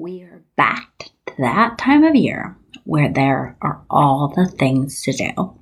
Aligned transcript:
we 0.00 0.22
are 0.22 0.42
back 0.56 1.10
to 1.26 1.34
that 1.38 1.76
time 1.76 2.04
of 2.04 2.14
year 2.14 2.56
where 2.84 3.12
there 3.12 3.56
are 3.60 3.84
all 3.90 4.32
the 4.34 4.46
things 4.46 5.02
to 5.02 5.12
do. 5.12 5.58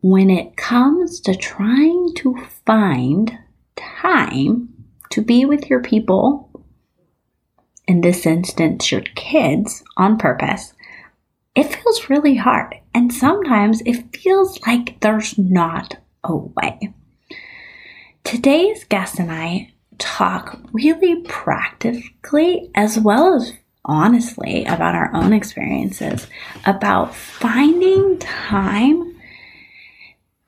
When 0.00 0.28
it 0.28 0.56
comes 0.56 1.20
to 1.20 1.36
trying 1.36 2.14
to 2.16 2.36
find 2.66 3.38
time 3.76 4.74
to 5.10 5.22
be 5.22 5.44
with 5.44 5.70
your 5.70 5.80
people, 5.80 6.50
in 7.86 8.00
this 8.00 8.26
instance, 8.26 8.90
your 8.90 9.02
kids, 9.14 9.84
on 9.96 10.18
purpose, 10.18 10.74
it 11.54 11.72
feels 11.72 12.10
really 12.10 12.34
hard. 12.34 12.74
And 12.92 13.14
sometimes 13.14 13.82
it 13.86 14.16
feels 14.16 14.58
like 14.66 15.00
there's 15.00 15.38
not 15.38 15.96
a 16.24 16.34
way. 16.34 16.92
Today's 18.24 18.82
guest 18.82 19.20
and 19.20 19.30
I 19.30 19.72
talk 19.98 20.60
really 20.72 21.22
practically 21.22 22.70
as 22.74 22.98
well 22.98 23.34
as 23.34 23.52
honestly 23.84 24.64
about 24.64 24.94
our 24.94 25.14
own 25.14 25.32
experiences 25.32 26.26
about 26.64 27.14
finding 27.14 28.18
time 28.18 29.16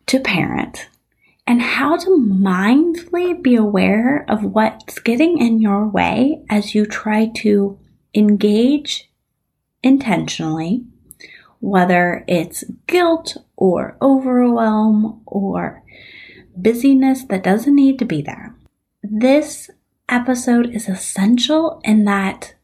to 0.06 0.18
parent 0.20 0.88
and 1.46 1.62
how 1.62 1.96
to 1.96 2.10
mindfully 2.10 3.40
be 3.42 3.54
aware 3.54 4.26
of 4.28 4.42
what's 4.42 4.98
getting 4.98 5.38
in 5.38 5.60
your 5.60 5.88
way 5.88 6.42
as 6.50 6.74
you 6.74 6.84
try 6.84 7.26
to 7.26 7.78
engage 8.14 9.08
intentionally, 9.82 10.84
whether 11.60 12.24
it's 12.28 12.64
guilt 12.86 13.36
or 13.56 13.96
overwhelm 14.02 15.22
or 15.24 15.82
busyness 16.54 17.24
that 17.24 17.44
doesn't 17.44 17.74
need 17.74 17.98
to 17.98 18.04
be 18.04 18.20
there. 18.20 18.54
This 19.02 19.70
episode 20.08 20.74
is 20.74 20.88
essential 20.88 21.80
in 21.84 22.04
that 22.04 22.56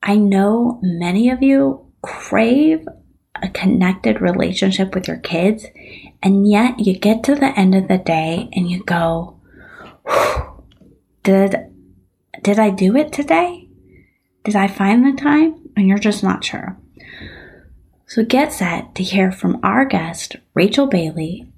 I 0.00 0.14
know 0.14 0.78
many 0.82 1.30
of 1.30 1.42
you 1.42 1.92
crave 2.00 2.86
a 3.42 3.48
connected 3.48 4.20
relationship 4.20 4.94
with 4.94 5.08
your 5.08 5.18
kids, 5.18 5.66
and 6.22 6.48
yet 6.48 6.78
you 6.78 6.96
get 6.96 7.24
to 7.24 7.34
the 7.34 7.58
end 7.58 7.74
of 7.74 7.88
the 7.88 7.98
day 7.98 8.48
and 8.52 8.70
you 8.70 8.84
go, 8.84 9.40
did, 11.24 11.56
did 12.42 12.58
I 12.60 12.70
do 12.70 12.96
it 12.96 13.12
today? 13.12 13.68
Did 14.44 14.54
I 14.54 14.68
find 14.68 15.04
the 15.04 15.20
time? 15.20 15.70
And 15.76 15.88
you're 15.88 15.98
just 15.98 16.22
not 16.22 16.44
sure. 16.44 16.78
So 18.06 18.24
get 18.24 18.52
set 18.52 18.94
to 18.94 19.02
hear 19.02 19.32
from 19.32 19.58
our 19.64 19.84
guest, 19.84 20.36
Rachel 20.54 20.86
Bailey, 20.86 21.50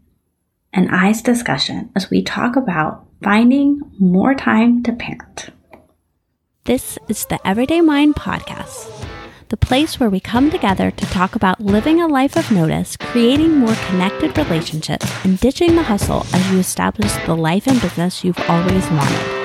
and 0.72 0.90
I's 0.90 1.22
discussion 1.22 1.90
as 1.96 2.10
we 2.10 2.22
talk 2.22 2.56
about 2.56 3.06
finding 3.22 3.80
more 3.98 4.34
time 4.34 4.82
to 4.84 4.92
parent. 4.92 5.50
This 6.64 6.98
is 7.08 7.24
the 7.26 7.40
Everyday 7.46 7.80
Mind 7.80 8.14
podcast, 8.14 8.90
the 9.48 9.56
place 9.56 9.98
where 9.98 10.10
we 10.10 10.20
come 10.20 10.50
together 10.50 10.90
to 10.90 11.06
talk 11.06 11.34
about 11.34 11.60
living 11.60 12.00
a 12.00 12.06
life 12.06 12.36
of 12.36 12.50
notice, 12.50 12.96
creating 12.96 13.56
more 13.56 13.74
connected 13.86 14.36
relationships, 14.36 15.10
and 15.24 15.40
ditching 15.40 15.74
the 15.76 15.82
hustle 15.82 16.26
as 16.34 16.50
you 16.50 16.58
establish 16.58 17.12
the 17.24 17.34
life 17.34 17.66
and 17.66 17.80
business 17.80 18.22
you've 18.22 18.38
always 18.50 18.90
wanted. 18.90 19.38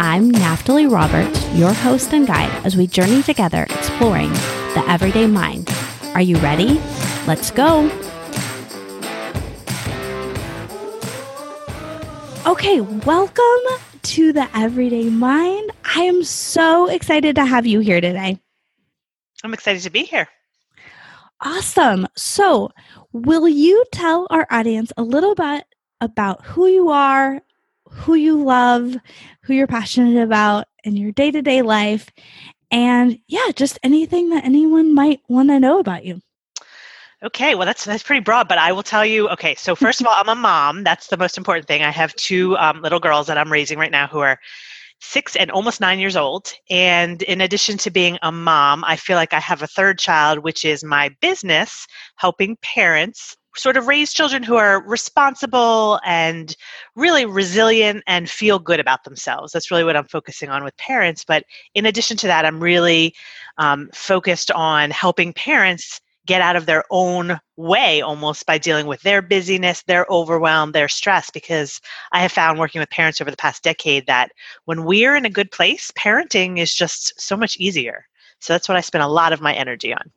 I'm 0.00 0.30
Naftali 0.30 0.90
Roberts, 0.90 1.48
your 1.54 1.72
host 1.72 2.12
and 2.12 2.26
guide 2.26 2.52
as 2.64 2.76
we 2.76 2.86
journey 2.86 3.22
together 3.22 3.64
exploring 3.64 4.32
the 4.32 4.84
everyday 4.86 5.26
mind. 5.26 5.70
Are 6.14 6.20
you 6.20 6.36
ready? 6.36 6.80
Let's 7.26 7.50
go! 7.50 8.07
Okay, 12.48 12.80
welcome 12.80 13.44
to 14.04 14.32
the 14.32 14.48
Everyday 14.56 15.10
Mind. 15.10 15.70
I 15.84 16.04
am 16.04 16.24
so 16.24 16.86
excited 16.86 17.34
to 17.34 17.44
have 17.44 17.66
you 17.66 17.80
here 17.80 18.00
today. 18.00 18.40
I'm 19.44 19.52
excited 19.52 19.82
to 19.82 19.90
be 19.90 20.04
here. 20.04 20.26
Awesome. 21.42 22.06
So, 22.16 22.70
will 23.12 23.46
you 23.46 23.84
tell 23.92 24.26
our 24.30 24.46
audience 24.50 24.94
a 24.96 25.02
little 25.02 25.34
bit 25.34 25.64
about 26.00 26.42
who 26.42 26.68
you 26.68 26.88
are, 26.88 27.42
who 27.86 28.14
you 28.14 28.42
love, 28.42 28.96
who 29.42 29.52
you're 29.52 29.66
passionate 29.66 30.22
about 30.22 30.68
in 30.84 30.96
your 30.96 31.12
day 31.12 31.30
to 31.30 31.42
day 31.42 31.60
life, 31.60 32.08
and 32.70 33.18
yeah, 33.26 33.50
just 33.54 33.78
anything 33.82 34.30
that 34.30 34.46
anyone 34.46 34.94
might 34.94 35.20
want 35.28 35.50
to 35.50 35.60
know 35.60 35.80
about 35.80 36.06
you? 36.06 36.22
Okay, 37.22 37.56
well 37.56 37.66
that's 37.66 37.84
that's 37.84 38.02
pretty 38.02 38.20
broad, 38.20 38.46
but 38.46 38.58
I 38.58 38.70
will 38.70 38.84
tell 38.84 39.04
you. 39.04 39.28
Okay, 39.30 39.56
so 39.56 39.74
first 39.74 40.00
of 40.00 40.06
all, 40.06 40.14
I'm 40.16 40.28
a 40.28 40.36
mom. 40.36 40.84
That's 40.84 41.08
the 41.08 41.16
most 41.16 41.36
important 41.36 41.66
thing. 41.66 41.82
I 41.82 41.90
have 41.90 42.14
two 42.14 42.56
um, 42.58 42.80
little 42.80 43.00
girls 43.00 43.26
that 43.26 43.36
I'm 43.36 43.50
raising 43.50 43.76
right 43.76 43.90
now 43.90 44.06
who 44.06 44.20
are 44.20 44.38
six 45.00 45.34
and 45.34 45.50
almost 45.50 45.80
nine 45.80 45.98
years 45.98 46.16
old. 46.16 46.52
And 46.70 47.22
in 47.22 47.40
addition 47.40 47.76
to 47.78 47.90
being 47.90 48.18
a 48.22 48.30
mom, 48.30 48.84
I 48.84 48.94
feel 48.96 49.16
like 49.16 49.32
I 49.32 49.40
have 49.40 49.62
a 49.62 49.66
third 49.66 49.98
child, 49.98 50.40
which 50.40 50.64
is 50.64 50.84
my 50.84 51.10
business, 51.20 51.86
helping 52.16 52.56
parents 52.62 53.36
sort 53.56 53.76
of 53.76 53.88
raise 53.88 54.12
children 54.12 54.44
who 54.44 54.54
are 54.54 54.86
responsible 54.86 55.98
and 56.04 56.54
really 56.94 57.26
resilient 57.26 58.04
and 58.06 58.30
feel 58.30 58.60
good 58.60 58.78
about 58.78 59.02
themselves. 59.02 59.52
That's 59.52 59.72
really 59.72 59.82
what 59.82 59.96
I'm 59.96 60.06
focusing 60.06 60.50
on 60.50 60.62
with 60.62 60.76
parents. 60.76 61.24
But 61.24 61.42
in 61.74 61.86
addition 61.86 62.16
to 62.18 62.28
that, 62.28 62.44
I'm 62.44 62.60
really 62.60 63.14
um, 63.56 63.88
focused 63.92 64.52
on 64.52 64.92
helping 64.92 65.32
parents 65.32 66.00
get 66.28 66.42
out 66.42 66.54
of 66.54 66.66
their 66.66 66.84
own 66.90 67.40
way 67.56 68.00
almost 68.02 68.46
by 68.46 68.58
dealing 68.58 68.86
with 68.86 69.00
their 69.02 69.20
busyness, 69.20 69.82
their 69.82 70.06
overwhelm, 70.08 70.70
their 70.70 70.88
stress. 70.88 71.30
Because 71.30 71.80
I 72.12 72.20
have 72.20 72.30
found 72.30 72.58
working 72.58 72.78
with 72.78 72.90
parents 72.90 73.20
over 73.20 73.30
the 73.30 73.36
past 73.36 73.64
decade 73.64 74.06
that 74.06 74.30
when 74.66 74.84
we're 74.84 75.16
in 75.16 75.24
a 75.24 75.30
good 75.30 75.50
place, 75.50 75.90
parenting 75.98 76.58
is 76.58 76.72
just 76.72 77.18
so 77.20 77.36
much 77.36 77.56
easier. 77.56 78.04
So 78.40 78.52
that's 78.52 78.68
what 78.68 78.76
I 78.76 78.82
spend 78.82 79.02
a 79.02 79.08
lot 79.08 79.32
of 79.32 79.40
my 79.40 79.54
energy 79.54 79.92
on. 79.92 80.12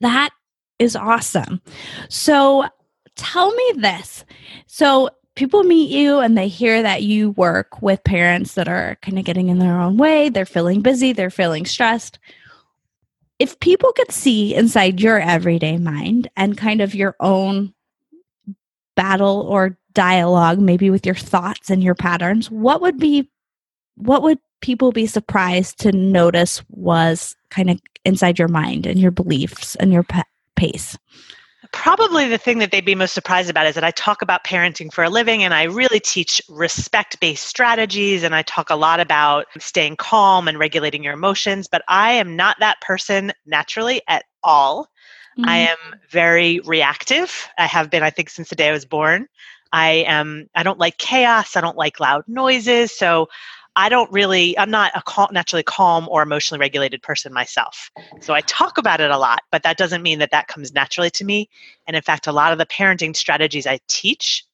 That 0.00 0.30
is 0.78 0.96
awesome. 0.96 1.60
So 2.08 2.64
tell 3.14 3.54
me 3.54 3.72
this. 3.76 4.24
So 4.66 5.10
people 5.36 5.62
meet 5.62 5.90
you 5.90 6.20
and 6.20 6.36
they 6.36 6.48
hear 6.48 6.82
that 6.82 7.02
you 7.02 7.30
work 7.32 7.82
with 7.82 8.02
parents 8.02 8.54
that 8.54 8.66
are 8.66 8.96
kind 9.02 9.18
of 9.18 9.26
getting 9.26 9.48
in 9.48 9.58
their 9.58 9.78
own 9.78 9.98
way, 9.98 10.30
they're 10.30 10.46
feeling 10.46 10.80
busy, 10.80 11.12
they're 11.12 11.30
feeling 11.30 11.66
stressed 11.66 12.18
if 13.38 13.58
people 13.60 13.92
could 13.92 14.10
see 14.10 14.54
inside 14.54 15.00
your 15.00 15.20
everyday 15.20 15.76
mind 15.78 16.28
and 16.36 16.56
kind 16.56 16.80
of 16.80 16.94
your 16.94 17.16
own 17.20 17.74
battle 18.94 19.46
or 19.48 19.76
dialogue 19.92 20.58
maybe 20.58 20.90
with 20.90 21.06
your 21.06 21.14
thoughts 21.14 21.70
and 21.70 21.82
your 21.82 21.94
patterns 21.94 22.50
what 22.50 22.80
would 22.80 22.98
be 22.98 23.28
what 23.96 24.22
would 24.22 24.38
people 24.60 24.92
be 24.92 25.06
surprised 25.06 25.78
to 25.78 25.92
notice 25.92 26.62
was 26.68 27.34
kind 27.50 27.70
of 27.70 27.80
inside 28.04 28.38
your 28.38 28.48
mind 28.48 28.86
and 28.86 28.98
your 28.98 29.10
beliefs 29.10 29.74
and 29.76 29.92
your 29.92 30.06
pace 30.54 30.98
Probably 31.76 32.26
the 32.26 32.38
thing 32.38 32.58
that 32.60 32.70
they'd 32.70 32.86
be 32.86 32.94
most 32.94 33.12
surprised 33.12 33.50
about 33.50 33.66
is 33.66 33.74
that 33.74 33.84
I 33.84 33.90
talk 33.90 34.22
about 34.22 34.44
parenting 34.44 34.90
for 34.90 35.04
a 35.04 35.10
living 35.10 35.44
and 35.44 35.52
I 35.52 35.64
really 35.64 36.00
teach 36.00 36.40
respect 36.48 37.20
based 37.20 37.46
strategies 37.46 38.22
and 38.22 38.34
I 38.34 38.40
talk 38.42 38.70
a 38.70 38.74
lot 38.74 38.98
about 38.98 39.46
staying 39.58 39.96
calm 39.96 40.48
and 40.48 40.58
regulating 40.58 41.04
your 41.04 41.12
emotions, 41.12 41.68
but 41.68 41.82
I 41.86 42.12
am 42.12 42.34
not 42.34 42.56
that 42.60 42.80
person 42.80 43.30
naturally 43.44 44.00
at 44.08 44.24
all. 44.42 44.88
Mm-hmm. 45.38 45.50
I 45.50 45.56
am 45.58 45.76
very 46.10 46.60
reactive. 46.60 47.46
I 47.58 47.66
have 47.66 47.90
been, 47.90 48.02
I 48.02 48.08
think, 48.10 48.30
since 48.30 48.48
the 48.48 48.56
day 48.56 48.70
I 48.70 48.72
was 48.72 48.86
born. 48.86 49.28
I 49.70 50.04
am 50.08 50.48
I 50.54 50.62
don't 50.62 50.78
like 50.78 50.96
chaos, 50.96 51.56
I 51.56 51.60
don't 51.60 51.76
like 51.76 52.00
loud 52.00 52.24
noises, 52.26 52.96
so 52.96 53.28
I 53.76 53.90
don't 53.90 54.10
really, 54.10 54.58
I'm 54.58 54.70
not 54.70 54.90
a 54.94 55.02
cal- 55.02 55.28
naturally 55.30 55.62
calm 55.62 56.08
or 56.08 56.22
emotionally 56.22 56.58
regulated 56.58 57.02
person 57.02 57.32
myself. 57.32 57.90
So 58.20 58.32
I 58.32 58.40
talk 58.40 58.78
about 58.78 59.02
it 59.02 59.10
a 59.10 59.18
lot, 59.18 59.42
but 59.52 59.62
that 59.64 59.76
doesn't 59.76 60.02
mean 60.02 60.18
that 60.20 60.30
that 60.30 60.48
comes 60.48 60.72
naturally 60.72 61.10
to 61.10 61.24
me. 61.24 61.50
And 61.86 61.94
in 61.94 62.02
fact, 62.02 62.26
a 62.26 62.32
lot 62.32 62.52
of 62.52 62.58
the 62.58 62.66
parenting 62.66 63.14
strategies 63.14 63.66
I 63.66 63.78
teach 63.86 64.44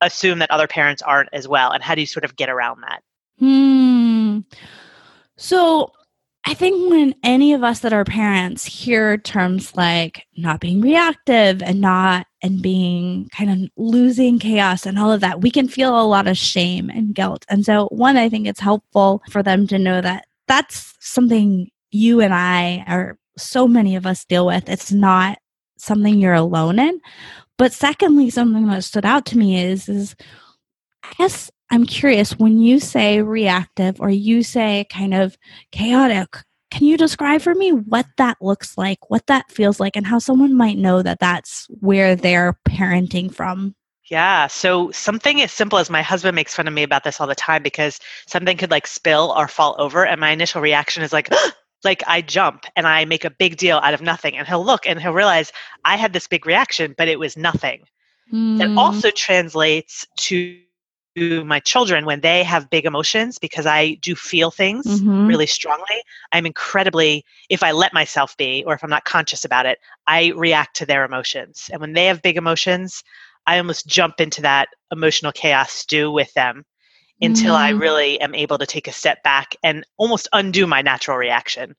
assume 0.00 0.38
that 0.38 0.50
other 0.52 0.68
parents 0.68 1.02
aren't 1.02 1.28
as 1.32 1.48
well. 1.48 1.72
And 1.72 1.82
how 1.82 1.96
do 1.96 2.00
you 2.00 2.06
sort 2.06 2.24
of 2.24 2.36
get 2.36 2.48
around 2.48 2.82
that? 2.82 3.02
Hmm. 3.40 4.40
So 5.36 5.92
I 6.46 6.54
think 6.54 6.88
when 6.88 7.16
any 7.24 7.54
of 7.54 7.64
us 7.64 7.80
that 7.80 7.92
are 7.92 8.04
parents 8.04 8.64
hear 8.64 9.18
terms 9.18 9.76
like 9.76 10.24
not 10.36 10.60
being 10.60 10.80
reactive 10.80 11.62
and 11.62 11.80
not 11.80 12.27
and 12.42 12.62
being 12.62 13.28
kind 13.30 13.50
of 13.50 13.70
losing 13.76 14.38
chaos 14.38 14.86
and 14.86 14.98
all 14.98 15.12
of 15.12 15.20
that, 15.20 15.40
we 15.40 15.50
can 15.50 15.68
feel 15.68 16.00
a 16.00 16.06
lot 16.06 16.26
of 16.26 16.36
shame 16.36 16.90
and 16.90 17.14
guilt. 17.14 17.44
And 17.48 17.64
so, 17.64 17.88
one, 17.90 18.16
I 18.16 18.28
think 18.28 18.46
it's 18.46 18.60
helpful 18.60 19.22
for 19.30 19.42
them 19.42 19.66
to 19.68 19.78
know 19.78 20.00
that 20.00 20.26
that's 20.46 20.94
something 21.00 21.68
you 21.90 22.20
and 22.20 22.34
I, 22.34 22.84
or 22.88 23.18
so 23.36 23.66
many 23.66 23.96
of 23.96 24.06
us, 24.06 24.24
deal 24.24 24.46
with. 24.46 24.68
It's 24.68 24.92
not 24.92 25.38
something 25.78 26.18
you're 26.18 26.34
alone 26.34 26.78
in. 26.78 27.00
But 27.56 27.72
secondly, 27.72 28.30
something 28.30 28.66
that 28.68 28.84
stood 28.84 29.04
out 29.04 29.26
to 29.26 29.38
me 29.38 29.60
is, 29.60 29.88
is 29.88 30.14
I 31.02 31.12
guess 31.18 31.50
I'm 31.70 31.84
curious 31.86 32.38
when 32.38 32.60
you 32.60 32.80
say 32.80 33.20
reactive 33.20 34.00
or 34.00 34.10
you 34.10 34.42
say 34.42 34.86
kind 34.90 35.12
of 35.12 35.36
chaotic, 35.72 36.28
can 36.78 36.86
you 36.86 36.96
describe 36.96 37.40
for 37.40 37.56
me 37.56 37.72
what 37.72 38.06
that 38.18 38.36
looks 38.40 38.78
like, 38.78 39.10
what 39.10 39.26
that 39.26 39.50
feels 39.50 39.80
like, 39.80 39.96
and 39.96 40.06
how 40.06 40.20
someone 40.20 40.56
might 40.56 40.78
know 40.78 41.02
that 41.02 41.18
that's 41.18 41.66
where 41.80 42.14
they're 42.14 42.56
parenting 42.68 43.34
from? 43.34 43.74
Yeah. 44.08 44.46
So 44.46 44.92
something 44.92 45.42
as 45.42 45.50
simple 45.50 45.80
as 45.80 45.90
my 45.90 46.02
husband 46.02 46.36
makes 46.36 46.54
fun 46.54 46.68
of 46.68 46.72
me 46.72 46.84
about 46.84 47.02
this 47.02 47.20
all 47.20 47.26
the 47.26 47.34
time 47.34 47.64
because 47.64 47.98
something 48.28 48.56
could 48.56 48.70
like 48.70 48.86
spill 48.86 49.34
or 49.36 49.48
fall 49.48 49.74
over, 49.80 50.06
and 50.06 50.20
my 50.20 50.30
initial 50.30 50.62
reaction 50.62 51.02
is 51.02 51.12
like, 51.12 51.28
like 51.84 52.04
I 52.06 52.22
jump 52.22 52.64
and 52.76 52.86
I 52.86 53.04
make 53.06 53.24
a 53.24 53.30
big 53.30 53.56
deal 53.56 53.78
out 53.78 53.92
of 53.92 54.00
nothing. 54.00 54.36
And 54.36 54.46
he'll 54.46 54.64
look 54.64 54.86
and 54.86 55.02
he'll 55.02 55.12
realize 55.12 55.50
I 55.84 55.96
had 55.96 56.12
this 56.12 56.28
big 56.28 56.46
reaction, 56.46 56.94
but 56.96 57.08
it 57.08 57.18
was 57.18 57.36
nothing. 57.36 57.86
Mm. 58.32 58.58
That 58.58 58.70
also 58.78 59.10
translates 59.10 60.06
to 60.18 60.60
my 61.44 61.60
children 61.60 62.04
when 62.04 62.20
they 62.20 62.42
have 62.42 62.70
big 62.70 62.84
emotions 62.84 63.38
because 63.38 63.66
I 63.66 63.94
do 64.02 64.14
feel 64.14 64.50
things 64.50 64.86
mm-hmm. 64.86 65.26
really 65.26 65.46
strongly. 65.46 66.02
I'm 66.32 66.46
incredibly, 66.46 67.24
if 67.48 67.62
I 67.62 67.72
let 67.72 67.92
myself 67.92 68.36
be 68.36 68.64
or 68.66 68.74
if 68.74 68.82
I'm 68.82 68.90
not 68.90 69.04
conscious 69.04 69.44
about 69.44 69.66
it, 69.66 69.78
I 70.06 70.32
react 70.36 70.76
to 70.76 70.86
their 70.86 71.04
emotions. 71.04 71.68
And 71.72 71.80
when 71.80 71.92
they 71.92 72.06
have 72.06 72.22
big 72.22 72.36
emotions, 72.36 73.02
I 73.46 73.58
almost 73.58 73.86
jump 73.86 74.20
into 74.20 74.42
that 74.42 74.68
emotional 74.92 75.32
chaos 75.32 75.72
stew 75.72 76.10
with 76.10 76.32
them 76.34 76.64
until 77.20 77.54
mm. 77.54 77.58
I 77.58 77.70
really 77.70 78.20
am 78.20 78.34
able 78.34 78.58
to 78.58 78.66
take 78.66 78.86
a 78.86 78.92
step 78.92 79.22
back 79.22 79.56
and 79.62 79.84
almost 79.96 80.28
undo 80.32 80.66
my 80.66 80.82
natural 80.82 81.16
reaction. 81.16 81.74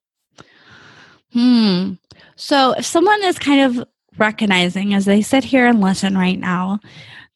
Hmm. 1.31 1.94
So 2.36 2.74
if 2.74 2.86
someone 2.86 3.24
is 3.24 3.38
kind 3.38 3.62
of 3.62 3.88
recognizing 4.18 4.94
as 4.94 5.06
they 5.06 5.21
sit 5.21 5.44
here 5.44 5.68
and 5.68 5.80
listen 5.80 6.18
right 6.18 6.39
now, 6.39 6.80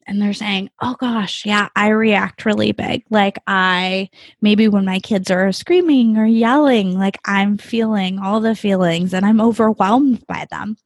and 0.07 0.21
they're 0.21 0.33
saying, 0.33 0.69
oh 0.81 0.95
gosh, 0.99 1.45
yeah, 1.45 1.69
I 1.75 1.89
react 1.89 2.45
really 2.45 2.71
big. 2.71 3.03
Like, 3.09 3.39
I 3.47 4.09
maybe 4.41 4.67
when 4.67 4.85
my 4.85 4.99
kids 4.99 5.29
are 5.31 5.51
screaming 5.51 6.17
or 6.17 6.25
yelling, 6.25 6.97
like, 6.97 7.19
I'm 7.25 7.57
feeling 7.57 8.19
all 8.19 8.39
the 8.39 8.55
feelings 8.55 9.13
and 9.13 9.25
I'm 9.25 9.41
overwhelmed 9.41 10.25
by 10.27 10.47
them. 10.49 10.77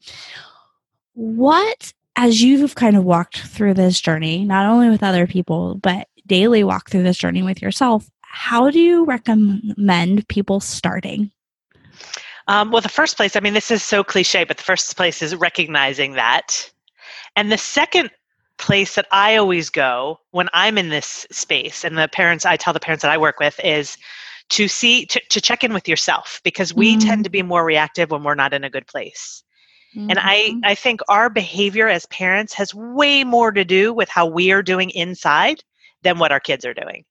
What, 1.13 1.93
as 2.15 2.41
you've 2.41 2.75
kind 2.75 2.95
of 2.95 3.03
walked 3.03 3.39
through 3.39 3.73
this 3.73 3.99
journey, 3.99 4.43
not 4.43 4.65
only 4.65 4.89
with 4.89 5.03
other 5.03 5.27
people, 5.27 5.75
but 5.75 6.07
daily 6.25 6.63
walk 6.63 6.89
through 6.89 7.03
this 7.03 7.17
journey 7.17 7.43
with 7.43 7.61
yourself, 7.61 8.09
how 8.21 8.69
do 8.69 8.79
you 8.79 9.05
recommend 9.05 10.27
people 10.27 10.59
starting? 10.59 11.31
Um, 12.47 12.71
well, 12.71 12.81
the 12.81 12.89
first 12.89 13.17
place, 13.17 13.35
I 13.35 13.39
mean, 13.39 13.53
this 13.53 13.71
is 13.71 13.83
so 13.83 14.03
cliche, 14.03 14.43
but 14.43 14.57
the 14.57 14.63
first 14.63 14.95
place 14.95 15.21
is 15.21 15.35
recognizing 15.35 16.13
that. 16.13 16.71
And 17.35 17.51
the 17.51 17.57
second 17.57 18.09
place 18.57 18.95
that 18.95 19.07
I 19.11 19.35
always 19.35 19.69
go 19.69 20.19
when 20.31 20.49
I'm 20.53 20.77
in 20.77 20.89
this 20.89 21.25
space, 21.31 21.83
and 21.83 21.97
the 21.97 22.07
parents, 22.07 22.45
I 22.45 22.57
tell 22.57 22.73
the 22.73 22.79
parents 22.79 23.01
that 23.01 23.11
I 23.11 23.17
work 23.17 23.39
with, 23.39 23.59
is 23.63 23.97
to 24.49 24.67
see, 24.67 25.05
to, 25.07 25.21
to 25.29 25.41
check 25.41 25.63
in 25.63 25.73
with 25.73 25.87
yourself 25.87 26.41
because 26.43 26.73
we 26.73 26.95
mm-hmm. 26.95 27.07
tend 27.07 27.23
to 27.23 27.29
be 27.29 27.41
more 27.41 27.65
reactive 27.65 28.11
when 28.11 28.23
we're 28.23 28.35
not 28.35 28.53
in 28.53 28.63
a 28.63 28.69
good 28.69 28.87
place. 28.87 29.43
Mm-hmm. 29.95 30.09
And 30.09 30.19
I, 30.19 30.37
mm-hmm. 30.37 30.59
I 30.63 30.75
think 30.75 31.01
our 31.09 31.29
behavior 31.29 31.87
as 31.87 32.05
parents 32.07 32.53
has 32.53 32.73
way 32.73 33.23
more 33.23 33.51
to 33.51 33.65
do 33.65 33.93
with 33.93 34.09
how 34.09 34.25
we 34.25 34.51
are 34.51 34.63
doing 34.63 34.89
inside 34.91 35.63
than 36.03 36.19
what 36.19 36.31
our 36.31 36.39
kids 36.39 36.65
are 36.65 36.73
doing. 36.73 37.03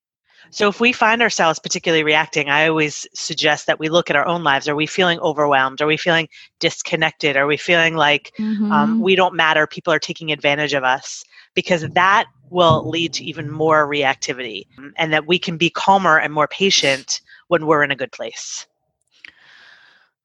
So 0.51 0.69
if 0.69 0.81
we 0.81 0.93
find 0.93 1.23
ourselves 1.23 1.59
particularly 1.59 2.05
reacting, 2.05 2.49
I 2.49 2.69
always 2.69 3.07
suggest 3.15 3.67
that 3.67 3.79
we 3.79 3.89
look 3.89 4.11
at 4.11 4.17
our 4.17 4.27
own 4.27 4.43
lives. 4.43 4.69
Are 4.69 4.77
we 4.77 4.87
feeling 4.87 5.19
overwhelmed? 5.21 5.81
Are 5.81 5.87
we 5.87 5.97
feeling 5.97 6.29
disconnected? 6.61 7.37
Are 7.37 7.47
we 7.47 7.57
feeling 7.57 7.95
like 7.95 8.33
um, 8.39 8.45
mm-hmm. 8.45 8.73
um, 8.73 9.01
we 9.01 9.17
don't 9.17 9.35
matter? 9.35 9.67
People 9.67 9.93
are 9.93 9.99
taking 9.99 10.33
advantage 10.33 10.73
of 10.73 10.85
us 10.85 11.25
because 11.55 11.83
that 11.91 12.27
will 12.51 12.89
lead 12.89 13.13
to 13.15 13.25
even 13.25 13.51
more 13.51 13.89
reactivity 13.89 14.67
and 14.97 15.13
that 15.13 15.27
we 15.27 15.39
can 15.39 15.57
be 15.57 15.71
calmer 15.71 16.19
and 16.19 16.33
more 16.33 16.47
patient 16.47 17.21
when 17.49 17.67
we're 17.67 17.83
in 17.83 17.91
a 17.91 17.97
good 17.97 18.13
place. 18.13 18.67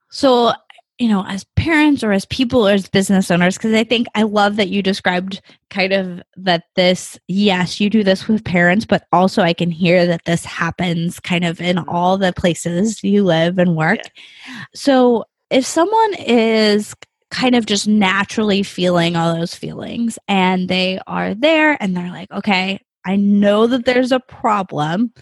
So 0.09 0.53
you 1.01 1.07
know, 1.07 1.25
as 1.27 1.43
parents 1.55 2.03
or 2.03 2.11
as 2.11 2.25
people 2.25 2.67
or 2.67 2.73
as 2.73 2.87
business 2.87 3.31
owners, 3.31 3.57
because 3.57 3.73
I 3.73 3.83
think 3.83 4.05
I 4.13 4.21
love 4.21 4.57
that 4.57 4.69
you 4.69 4.83
described 4.83 5.41
kind 5.71 5.93
of 5.93 6.21
that 6.37 6.65
this, 6.75 7.17
yes, 7.27 7.79
you 7.79 7.89
do 7.89 8.03
this 8.03 8.27
with 8.27 8.45
parents, 8.45 8.85
but 8.85 9.07
also 9.11 9.41
I 9.41 9.53
can 9.53 9.71
hear 9.71 10.05
that 10.05 10.25
this 10.25 10.45
happens 10.45 11.19
kind 11.19 11.43
of 11.43 11.59
in 11.59 11.77
mm-hmm. 11.77 11.89
all 11.89 12.19
the 12.19 12.33
places 12.33 13.03
you 13.03 13.23
live 13.23 13.57
and 13.57 13.75
work. 13.75 13.97
Yeah. 14.47 14.65
So 14.75 15.25
if 15.49 15.65
someone 15.65 16.13
is 16.19 16.93
kind 17.31 17.55
of 17.55 17.65
just 17.65 17.87
naturally 17.87 18.61
feeling 18.61 19.15
all 19.15 19.33
those 19.33 19.55
feelings 19.55 20.19
and 20.27 20.69
they 20.69 20.99
are 21.07 21.33
there 21.33 21.81
and 21.81 21.97
they're 21.97 22.11
like, 22.11 22.29
okay, 22.31 22.79
I 23.05 23.15
know 23.15 23.65
that 23.65 23.85
there's 23.85 24.11
a 24.11 24.19
problem 24.19 25.13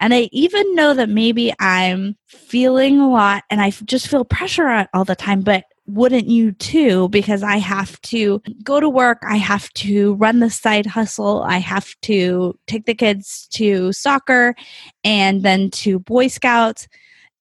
and 0.00 0.14
I 0.14 0.28
even 0.32 0.74
know 0.74 0.94
that 0.94 1.08
maybe 1.08 1.52
I'm 1.58 2.16
feeling 2.26 3.00
a 3.00 3.10
lot 3.10 3.44
and 3.50 3.60
I 3.60 3.70
just 3.70 4.08
feel 4.08 4.24
pressure 4.24 4.86
all 4.94 5.04
the 5.04 5.16
time, 5.16 5.40
but 5.40 5.64
wouldn't 5.86 6.28
you 6.28 6.52
too? 6.52 7.08
Because 7.08 7.42
I 7.42 7.56
have 7.56 8.00
to 8.02 8.42
go 8.62 8.78
to 8.78 8.88
work, 8.88 9.18
I 9.26 9.36
have 9.36 9.72
to 9.74 10.14
run 10.14 10.40
the 10.40 10.50
side 10.50 10.86
hustle, 10.86 11.42
I 11.42 11.58
have 11.58 11.94
to 12.02 12.58
take 12.66 12.84
the 12.84 12.94
kids 12.94 13.48
to 13.52 13.92
soccer 13.92 14.54
and 15.02 15.42
then 15.42 15.70
to 15.70 15.98
Boy 16.00 16.28
Scouts. 16.28 16.86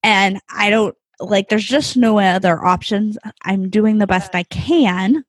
And 0.01 0.39
I 0.49 0.69
don't 0.69 0.95
like, 1.19 1.49
there's 1.49 1.65
just 1.65 1.97
no 1.97 2.19
other 2.19 2.63
options. 2.63 3.17
I'm 3.43 3.69
doing 3.69 3.97
the 3.97 4.07
best 4.07 4.33
I 4.33 4.43
can. 4.43 5.25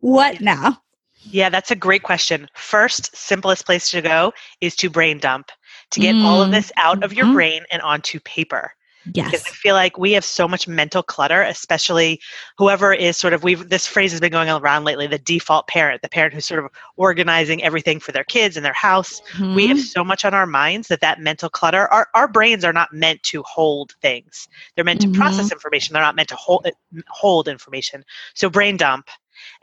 What 0.00 0.40
now? 0.40 0.82
Yeah, 1.22 1.48
that's 1.48 1.70
a 1.70 1.76
great 1.76 2.02
question. 2.02 2.48
First, 2.54 3.14
simplest 3.16 3.66
place 3.66 3.90
to 3.90 4.02
go 4.02 4.32
is 4.60 4.76
to 4.76 4.90
brain 4.90 5.18
dump 5.18 5.50
to 5.90 6.00
get 6.00 6.14
mm. 6.14 6.24
all 6.24 6.42
of 6.42 6.50
this 6.50 6.70
out 6.76 7.02
of 7.02 7.12
your 7.12 7.26
mm-hmm. 7.26 7.34
brain 7.34 7.62
and 7.70 7.82
onto 7.82 8.20
paper. 8.20 8.72
Yes. 9.14 9.30
Because 9.30 9.46
I 9.46 9.50
feel 9.50 9.74
like 9.74 9.96
we 9.98 10.12
have 10.12 10.24
so 10.24 10.46
much 10.46 10.68
mental 10.68 11.02
clutter, 11.02 11.42
especially 11.42 12.20
whoever 12.58 12.92
is 12.92 13.16
sort 13.16 13.32
of 13.32 13.42
we've 13.42 13.68
this 13.68 13.86
phrase 13.86 14.10
has 14.10 14.20
been 14.20 14.32
going 14.32 14.50
around 14.50 14.84
lately, 14.84 15.06
the 15.06 15.18
default 15.18 15.66
parent, 15.66 16.02
the 16.02 16.08
parent 16.08 16.34
who's 16.34 16.46
sort 16.46 16.62
of 16.64 16.70
organizing 16.96 17.62
everything 17.62 18.00
for 18.00 18.12
their 18.12 18.24
kids 18.24 18.56
and 18.56 18.64
their 18.64 18.72
house. 18.72 19.20
Mm-hmm. 19.32 19.54
We 19.54 19.66
have 19.68 19.78
mm-hmm. 19.78 19.84
so 19.84 20.04
much 20.04 20.24
on 20.24 20.34
our 20.34 20.46
minds 20.46 20.88
that 20.88 21.00
that 21.00 21.20
mental 21.20 21.48
clutter, 21.48 21.86
our, 21.88 22.08
our 22.14 22.28
brains 22.28 22.64
are 22.64 22.72
not 22.72 22.92
meant 22.92 23.22
to 23.24 23.42
hold 23.44 23.92
things. 24.02 24.48
They're 24.74 24.84
meant 24.84 25.00
mm-hmm. 25.00 25.12
to 25.12 25.18
process 25.18 25.46
mm-hmm. 25.46 25.54
information. 25.54 25.94
They're 25.94 26.02
not 26.02 26.16
meant 26.16 26.28
to 26.30 26.36
hold 26.36 26.66
hold 27.08 27.48
information. 27.48 28.04
So 28.34 28.50
brain 28.50 28.76
dump 28.76 29.08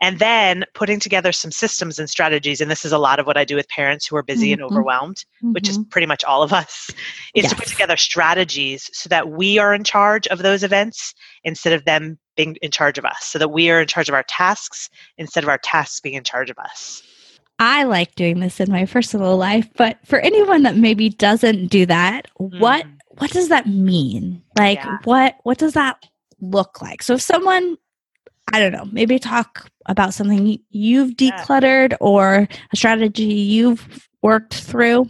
and 0.00 0.18
then 0.18 0.64
putting 0.74 1.00
together 1.00 1.32
some 1.32 1.50
systems 1.50 1.98
and 1.98 2.08
strategies 2.08 2.60
and 2.60 2.70
this 2.70 2.84
is 2.84 2.92
a 2.92 2.98
lot 2.98 3.18
of 3.18 3.26
what 3.26 3.36
i 3.36 3.44
do 3.44 3.56
with 3.56 3.68
parents 3.68 4.06
who 4.06 4.16
are 4.16 4.22
busy 4.22 4.52
mm-hmm. 4.52 4.62
and 4.62 4.72
overwhelmed 4.72 5.16
mm-hmm. 5.16 5.52
which 5.52 5.68
is 5.68 5.78
mm-hmm. 5.78 5.88
pretty 5.88 6.06
much 6.06 6.24
all 6.24 6.42
of 6.42 6.52
us 6.52 6.90
is 7.34 7.44
yes. 7.44 7.50
to 7.50 7.56
put 7.56 7.66
together 7.66 7.96
strategies 7.96 8.90
so 8.92 9.08
that 9.08 9.30
we 9.30 9.58
are 9.58 9.74
in 9.74 9.84
charge 9.84 10.26
of 10.28 10.38
those 10.38 10.62
events 10.62 11.14
instead 11.44 11.72
of 11.72 11.84
them 11.84 12.18
being 12.36 12.56
in 12.62 12.70
charge 12.70 12.98
of 12.98 13.04
us 13.04 13.24
so 13.24 13.38
that 13.38 13.48
we 13.48 13.70
are 13.70 13.80
in 13.80 13.86
charge 13.86 14.08
of 14.08 14.14
our 14.14 14.24
tasks 14.24 14.88
instead 15.18 15.44
of 15.44 15.48
our 15.48 15.58
tasks 15.58 16.00
being 16.00 16.14
in 16.14 16.24
charge 16.24 16.50
of 16.50 16.58
us 16.58 17.02
I 17.58 17.84
like 17.84 18.14
doing 18.16 18.40
this 18.40 18.60
in 18.60 18.70
my 18.70 18.84
personal 18.84 19.36
life, 19.36 19.66
but 19.76 19.98
for 20.04 20.18
anyone 20.18 20.62
that 20.64 20.76
maybe 20.76 21.08
doesn't 21.08 21.68
do 21.68 21.86
that, 21.86 22.26
mm-hmm. 22.38 22.58
what 22.60 22.84
what 23.18 23.30
does 23.30 23.48
that 23.48 23.66
mean? 23.66 24.42
Like 24.58 24.78
yeah. 24.78 24.98
what 25.04 25.36
what 25.44 25.58
does 25.58 25.72
that 25.72 26.04
look 26.40 26.82
like? 26.82 27.02
So 27.02 27.14
if 27.14 27.22
someone 27.22 27.76
I 28.52 28.60
don't 28.60 28.72
know, 28.72 28.88
maybe 28.92 29.18
talk 29.18 29.68
about 29.86 30.14
something 30.14 30.58
you've 30.70 31.12
decluttered 31.12 31.96
or 32.00 32.48
a 32.72 32.76
strategy 32.76 33.24
you've 33.24 34.08
worked 34.22 34.54
through. 34.54 35.08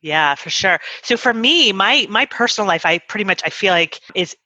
Yeah, 0.00 0.34
for 0.34 0.50
sure. 0.50 0.80
So 1.02 1.16
for 1.16 1.32
me, 1.32 1.72
my 1.72 2.06
my 2.10 2.26
personal 2.26 2.66
life, 2.66 2.84
I 2.84 2.98
pretty 2.98 3.24
much 3.24 3.40
I 3.44 3.50
feel 3.50 3.72
like 3.72 4.00
is 4.16 4.36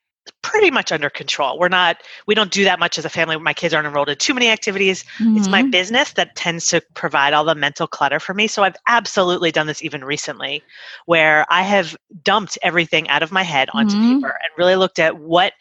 pretty 0.42 0.70
much 0.70 0.92
under 0.92 1.08
control. 1.08 1.58
We're 1.58 1.68
not 1.68 2.02
we 2.26 2.34
don't 2.34 2.50
do 2.50 2.64
that 2.64 2.78
much 2.78 2.98
as 2.98 3.04
a 3.04 3.08
family. 3.08 3.38
My 3.38 3.54
kids 3.54 3.72
aren't 3.72 3.86
enrolled 3.86 4.10
in 4.10 4.16
too 4.18 4.34
many 4.34 4.50
activities. 4.50 5.04
Mm-hmm. 5.18 5.38
It's 5.38 5.48
my 5.48 5.62
mm-hmm. 5.62 5.70
business 5.70 6.12
that 6.12 6.36
tends 6.36 6.66
to 6.68 6.82
provide 6.94 7.32
all 7.32 7.44
the 7.44 7.54
mental 7.54 7.86
clutter 7.86 8.20
for 8.20 8.34
me. 8.34 8.46
So 8.46 8.62
I've 8.62 8.76
absolutely 8.86 9.50
done 9.50 9.66
this 9.66 9.82
even 9.82 10.04
recently 10.04 10.62
where 11.06 11.46
I 11.48 11.62
have 11.62 11.96
dumped 12.22 12.58
everything 12.62 13.08
out 13.08 13.22
of 13.22 13.32
my 13.32 13.42
head 13.42 13.68
onto 13.72 13.96
mm-hmm. 13.96 14.16
paper 14.16 14.28
and 14.28 14.58
really 14.58 14.76
looked 14.76 14.98
at 14.98 15.18
what 15.18 15.54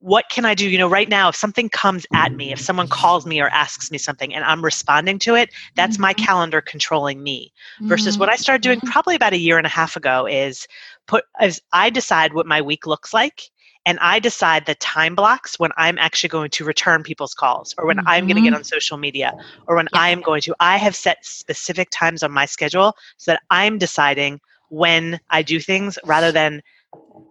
what 0.00 0.28
can 0.30 0.44
I 0.44 0.54
do? 0.54 0.68
You 0.68 0.78
know, 0.78 0.88
right 0.88 1.08
now, 1.08 1.28
if 1.28 1.36
something 1.36 1.68
comes 1.68 2.04
at 2.12 2.32
me, 2.32 2.52
if 2.52 2.60
someone 2.60 2.88
calls 2.88 3.26
me 3.26 3.40
or 3.40 3.48
asks 3.48 3.90
me 3.90 3.98
something 3.98 4.34
and 4.34 4.44
I'm 4.44 4.64
responding 4.64 5.18
to 5.20 5.34
it, 5.34 5.50
that's 5.76 5.96
mm-hmm. 5.96 6.02
my 6.02 6.12
calendar 6.14 6.60
controlling 6.60 7.22
me. 7.22 7.52
Versus 7.82 8.14
mm-hmm. 8.14 8.20
what 8.20 8.28
I 8.28 8.36
started 8.36 8.62
doing 8.62 8.78
mm-hmm. 8.78 8.90
probably 8.90 9.14
about 9.14 9.32
a 9.32 9.38
year 9.38 9.56
and 9.56 9.66
a 9.66 9.70
half 9.70 9.96
ago 9.96 10.26
is 10.26 10.66
put 11.06 11.24
as 11.40 11.60
I 11.72 11.90
decide 11.90 12.34
what 12.34 12.46
my 12.46 12.60
week 12.60 12.86
looks 12.86 13.14
like 13.14 13.50
and 13.86 13.98
I 14.00 14.18
decide 14.18 14.66
the 14.66 14.74
time 14.74 15.14
blocks 15.14 15.58
when 15.58 15.70
I'm 15.76 15.96
actually 15.98 16.28
going 16.28 16.50
to 16.50 16.64
return 16.64 17.02
people's 17.02 17.34
calls 17.34 17.74
or 17.78 17.86
when 17.86 17.98
mm-hmm. 17.98 18.08
I'm 18.08 18.26
going 18.26 18.36
to 18.36 18.42
get 18.42 18.54
on 18.54 18.64
social 18.64 18.98
media 18.98 19.32
or 19.66 19.76
when 19.76 19.88
yeah. 19.92 20.00
I 20.00 20.10
am 20.10 20.20
going 20.20 20.42
to. 20.42 20.54
I 20.60 20.76
have 20.76 20.96
set 20.96 21.24
specific 21.24 21.88
times 21.90 22.22
on 22.22 22.32
my 22.32 22.46
schedule 22.46 22.94
so 23.16 23.32
that 23.32 23.42
I'm 23.50 23.78
deciding 23.78 24.40
when 24.70 25.18
I 25.30 25.42
do 25.42 25.60
things 25.60 25.98
rather 26.04 26.32
than 26.32 26.62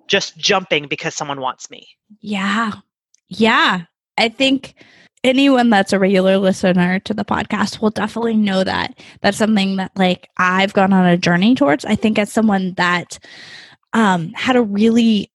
just 0.08 0.38
jumping 0.38 0.88
because 0.88 1.16
someone 1.16 1.42
wants 1.42 1.70
me. 1.70 1.88
Yeah. 2.22 2.74
Yeah. 3.30 3.84
I 4.18 4.30
think 4.30 4.76
anyone 5.24 5.70
that's 5.70 5.94
a 5.94 6.00
regular 6.00 6.38
listener 6.38 7.00
to 7.00 7.14
the 7.14 7.26
podcast 7.26 7.82
will 7.82 7.90
definitely 7.90 8.38
know 8.38 8.64
that. 8.64 9.00
That's 9.22 9.38
something 9.38 9.76
that 9.78 9.92
like 9.96 10.30
I've 10.38 10.74
gone 10.74 10.94
on 10.94 11.06
a 11.06 11.18
journey 11.18 11.56
towards. 11.56 11.86
I 11.86 11.96
think 11.96 12.18
as 12.18 12.32
someone 12.32 12.74
that 12.78 13.20
um 13.94 14.32
had 14.34 14.56
a 14.56 14.62
really 14.62 15.32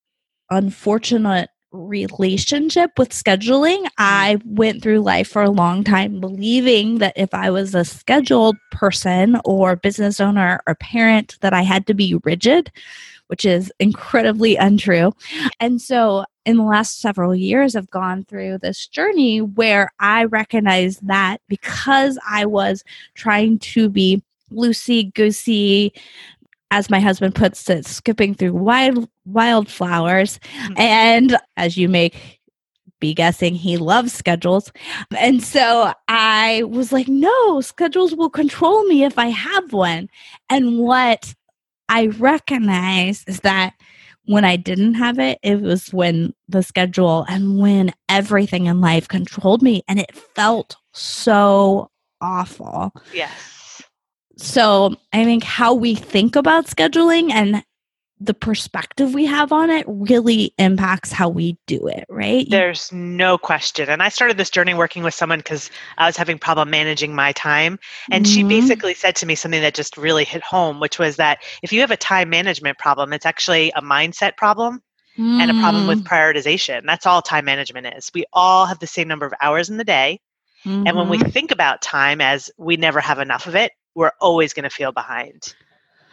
unfortunate 0.50 1.48
relationship 1.72 2.98
with 2.98 3.10
scheduling. 3.10 3.86
I 3.98 4.38
went 4.44 4.82
through 4.82 5.00
life 5.00 5.28
for 5.28 5.42
a 5.42 5.50
long 5.50 5.84
time 5.84 6.20
believing 6.20 6.98
that 6.98 7.14
if 7.16 7.32
I 7.32 7.50
was 7.50 7.74
a 7.74 7.84
scheduled 7.84 8.56
person 8.70 9.38
or 9.44 9.76
business 9.76 10.20
owner 10.20 10.60
or 10.66 10.74
parent 10.74 11.38
that 11.40 11.54
I 11.54 11.62
had 11.62 11.86
to 11.86 11.94
be 11.94 12.20
rigid, 12.24 12.70
which 13.32 13.46
is 13.46 13.72
incredibly 13.78 14.56
untrue. 14.56 15.10
And 15.58 15.80
so 15.80 16.26
in 16.44 16.58
the 16.58 16.64
last 16.64 17.00
several 17.00 17.34
years 17.34 17.74
I've 17.74 17.88
gone 17.88 18.26
through 18.26 18.58
this 18.58 18.86
journey 18.86 19.40
where 19.40 19.90
I 20.00 20.24
recognize 20.24 20.98
that 20.98 21.38
because 21.48 22.18
I 22.28 22.44
was 22.44 22.84
trying 23.14 23.58
to 23.60 23.88
be 23.88 24.22
loosey 24.50 25.14
goosey 25.14 25.94
as 26.70 26.90
my 26.90 27.00
husband 27.00 27.34
puts 27.34 27.70
it, 27.70 27.86
skipping 27.86 28.34
through 28.34 28.52
wild 28.52 29.08
wildflowers. 29.24 30.38
Mm-hmm. 30.38 30.74
And 30.76 31.38
as 31.56 31.78
you 31.78 31.88
may 31.88 32.12
be 33.00 33.14
guessing, 33.14 33.54
he 33.54 33.78
loves 33.78 34.12
schedules. 34.12 34.70
And 35.16 35.42
so 35.42 35.94
I 36.06 36.64
was 36.64 36.92
like, 36.92 37.08
no, 37.08 37.62
schedules 37.62 38.14
will 38.14 38.28
control 38.28 38.84
me 38.84 39.04
if 39.04 39.18
I 39.18 39.28
have 39.28 39.72
one. 39.72 40.10
And 40.50 40.80
what 40.80 41.34
I 41.92 42.06
recognize 42.06 43.22
is 43.26 43.40
that 43.40 43.74
when 44.24 44.46
I 44.46 44.56
didn't 44.56 44.94
have 44.94 45.18
it, 45.18 45.38
it 45.42 45.60
was 45.60 45.92
when 45.92 46.32
the 46.48 46.62
schedule 46.62 47.26
and 47.28 47.58
when 47.58 47.92
everything 48.08 48.64
in 48.64 48.80
life 48.80 49.08
controlled 49.08 49.60
me. 49.60 49.82
And 49.88 50.00
it 50.00 50.16
felt 50.16 50.76
so 50.94 51.90
awful. 52.22 52.92
Yes. 53.12 53.82
So 54.38 54.96
I 55.12 55.24
think 55.24 55.44
how 55.44 55.74
we 55.74 55.94
think 55.94 56.34
about 56.34 56.66
scheduling 56.66 57.30
and 57.30 57.62
the 58.24 58.34
perspective 58.34 59.14
we 59.14 59.26
have 59.26 59.52
on 59.52 59.70
it 59.70 59.84
really 59.88 60.54
impacts 60.58 61.10
how 61.10 61.28
we 61.28 61.56
do 61.66 61.86
it, 61.88 62.04
right? 62.08 62.46
There's 62.48 62.92
no 62.92 63.36
question. 63.36 63.88
And 63.88 64.02
I 64.02 64.08
started 64.08 64.36
this 64.36 64.50
journey 64.50 64.74
working 64.74 65.02
with 65.02 65.14
someone 65.14 65.40
because 65.40 65.70
I 65.98 66.06
was 66.06 66.16
having 66.16 66.38
problem 66.38 66.70
managing 66.70 67.14
my 67.14 67.32
time. 67.32 67.78
And 68.10 68.24
mm-hmm. 68.24 68.32
she 68.32 68.44
basically 68.44 68.94
said 68.94 69.16
to 69.16 69.26
me 69.26 69.34
something 69.34 69.60
that 69.60 69.74
just 69.74 69.96
really 69.96 70.24
hit 70.24 70.42
home, 70.42 70.78
which 70.78 70.98
was 70.98 71.16
that 71.16 71.42
if 71.62 71.72
you 71.72 71.80
have 71.80 71.90
a 71.90 71.96
time 71.96 72.30
management 72.30 72.78
problem, 72.78 73.12
it's 73.12 73.26
actually 73.26 73.72
a 73.74 73.82
mindset 73.82 74.36
problem. 74.36 74.82
Mm. 75.18 75.42
And 75.42 75.50
a 75.50 75.60
problem 75.60 75.86
with 75.86 76.02
mm. 76.02 76.08
prioritization. 76.08 76.86
That's 76.86 77.04
all 77.04 77.20
time 77.20 77.44
management 77.44 77.86
is. 77.98 78.10
We 78.14 78.24
all 78.32 78.64
have 78.64 78.78
the 78.78 78.86
same 78.86 79.08
number 79.08 79.26
of 79.26 79.34
hours 79.42 79.68
in 79.68 79.76
the 79.76 79.84
day. 79.84 80.20
Mm-hmm. 80.64 80.86
And 80.86 80.96
when 80.96 81.10
we 81.10 81.18
mm-hmm. 81.18 81.28
think 81.28 81.50
about 81.50 81.82
time 81.82 82.22
as 82.22 82.50
we 82.56 82.78
never 82.78 82.98
have 82.98 83.18
enough 83.18 83.46
of 83.46 83.54
it, 83.54 83.72
we're 83.94 84.12
always 84.22 84.54
going 84.54 84.62
to 84.62 84.70
feel 84.70 84.90
behind. 84.90 85.54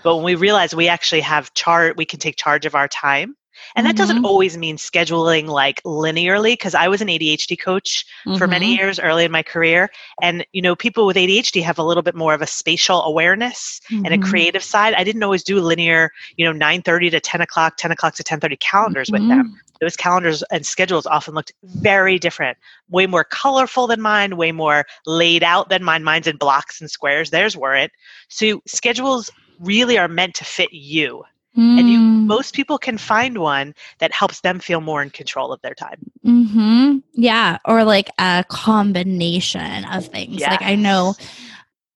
But 0.04 0.16
when 0.16 0.26
we 0.26 0.36
realize 0.36 0.76
we 0.76 0.88
actually 0.88 1.22
have 1.22 1.54
chart, 1.54 1.98
we 1.98 2.06
can 2.06 2.20
take 2.20 2.36
charge 2.38 2.66
of 2.66 2.76
our 2.76 2.88
time. 2.88 3.36
And 3.76 3.86
that 3.86 3.92
mm-hmm. 3.92 3.98
doesn't 3.98 4.26
always 4.26 4.58
mean 4.58 4.78
scheduling 4.78 5.48
like 5.48 5.82
linearly 5.84 6.54
because 6.54 6.76
I 6.76 6.88
was 6.88 7.02
an 7.02 7.08
ADHD 7.08 7.60
coach 7.60 8.06
mm-hmm. 8.26 8.38
for 8.38 8.48
many 8.48 8.68
mm-hmm. 8.68 8.80
years 8.80 9.00
early 9.00 9.26
in 9.26 9.32
my 9.32 9.44
career. 9.44 9.90
And, 10.22 10.46
you 10.54 10.62
know, 10.62 10.76
people 10.76 11.06
with 11.06 11.18
ADHD 11.18 11.62
have 11.64 11.78
a 11.78 11.84
little 11.84 12.04
bit 12.04 12.16
more 12.16 12.34
of 12.34 12.42
a 12.42 12.48
spatial 12.48 13.04
awareness 13.04 13.82
mm-hmm. 13.90 14.06
and 14.06 14.14
a 14.14 14.18
mm-hmm. 14.18 14.30
creative 14.30 14.64
side. 14.64 14.94
I 14.94 15.04
didn't 15.04 15.24
always 15.24 15.44
do 15.44 15.60
linear, 15.60 16.12
you 16.38 16.46
know, 16.46 16.54
9.30 16.54 17.12
to 17.12 17.20
10 17.20 17.42
o'clock, 17.42 17.78
10 17.78 17.92
o'clock 17.92 18.16
to 18.16 18.24
10.30 18.24 18.60
calendars 18.60 19.12
with 19.12 19.28
them. 19.28 19.48
Mm-hmm. 19.48 19.56
Those 19.82 19.96
calendars 19.96 20.44
and 20.52 20.66
schedules 20.66 21.06
often 21.06 21.34
looked 21.34 21.54
very 21.64 22.20
different, 22.20 22.58
way 22.90 23.08
more 23.08 23.24
colorful 23.24 23.88
than 23.88 24.02
mine, 24.02 24.36
way 24.36 24.52
more 24.52 24.86
laid 25.06 25.42
out 25.42 25.70
than 25.70 25.86
mine. 25.86 26.04
Mine's 26.04 26.28
in 26.28 26.36
blocks 26.36 26.82
and 26.82 26.92
squares. 26.92 27.30
Theirs 27.30 27.56
weren't. 27.56 27.92
So 28.28 28.62
schedules 28.68 29.32
really 29.60 29.98
are 29.98 30.08
meant 30.08 30.36
to 30.36 30.46
fit 30.46 30.74
you. 30.74 31.24
Mm. 31.58 31.80
And 31.80 31.90
you 31.90 31.98
hmm. 31.98 32.28
most 32.28 32.54
people 32.54 32.78
can 32.78 32.98
find 32.98 33.40
one 33.40 33.74
that 33.98 34.14
helps 34.14 34.42
them 34.42 34.60
feel 34.60 34.82
more 34.82 35.02
in 35.02 35.10
control 35.10 35.52
of 35.52 35.60
their 35.62 35.74
time. 35.74 36.00
Mm-hmm. 36.26 37.00
Yeah. 37.14 37.58
Or 37.66 37.84
like 37.84 38.10
a 38.20 38.46
combination 38.48 39.84
of 39.86 40.06
things. 40.06 40.40
Yes. 40.40 40.52
Like 40.52 40.62
I 40.62 40.76
know 40.76 41.16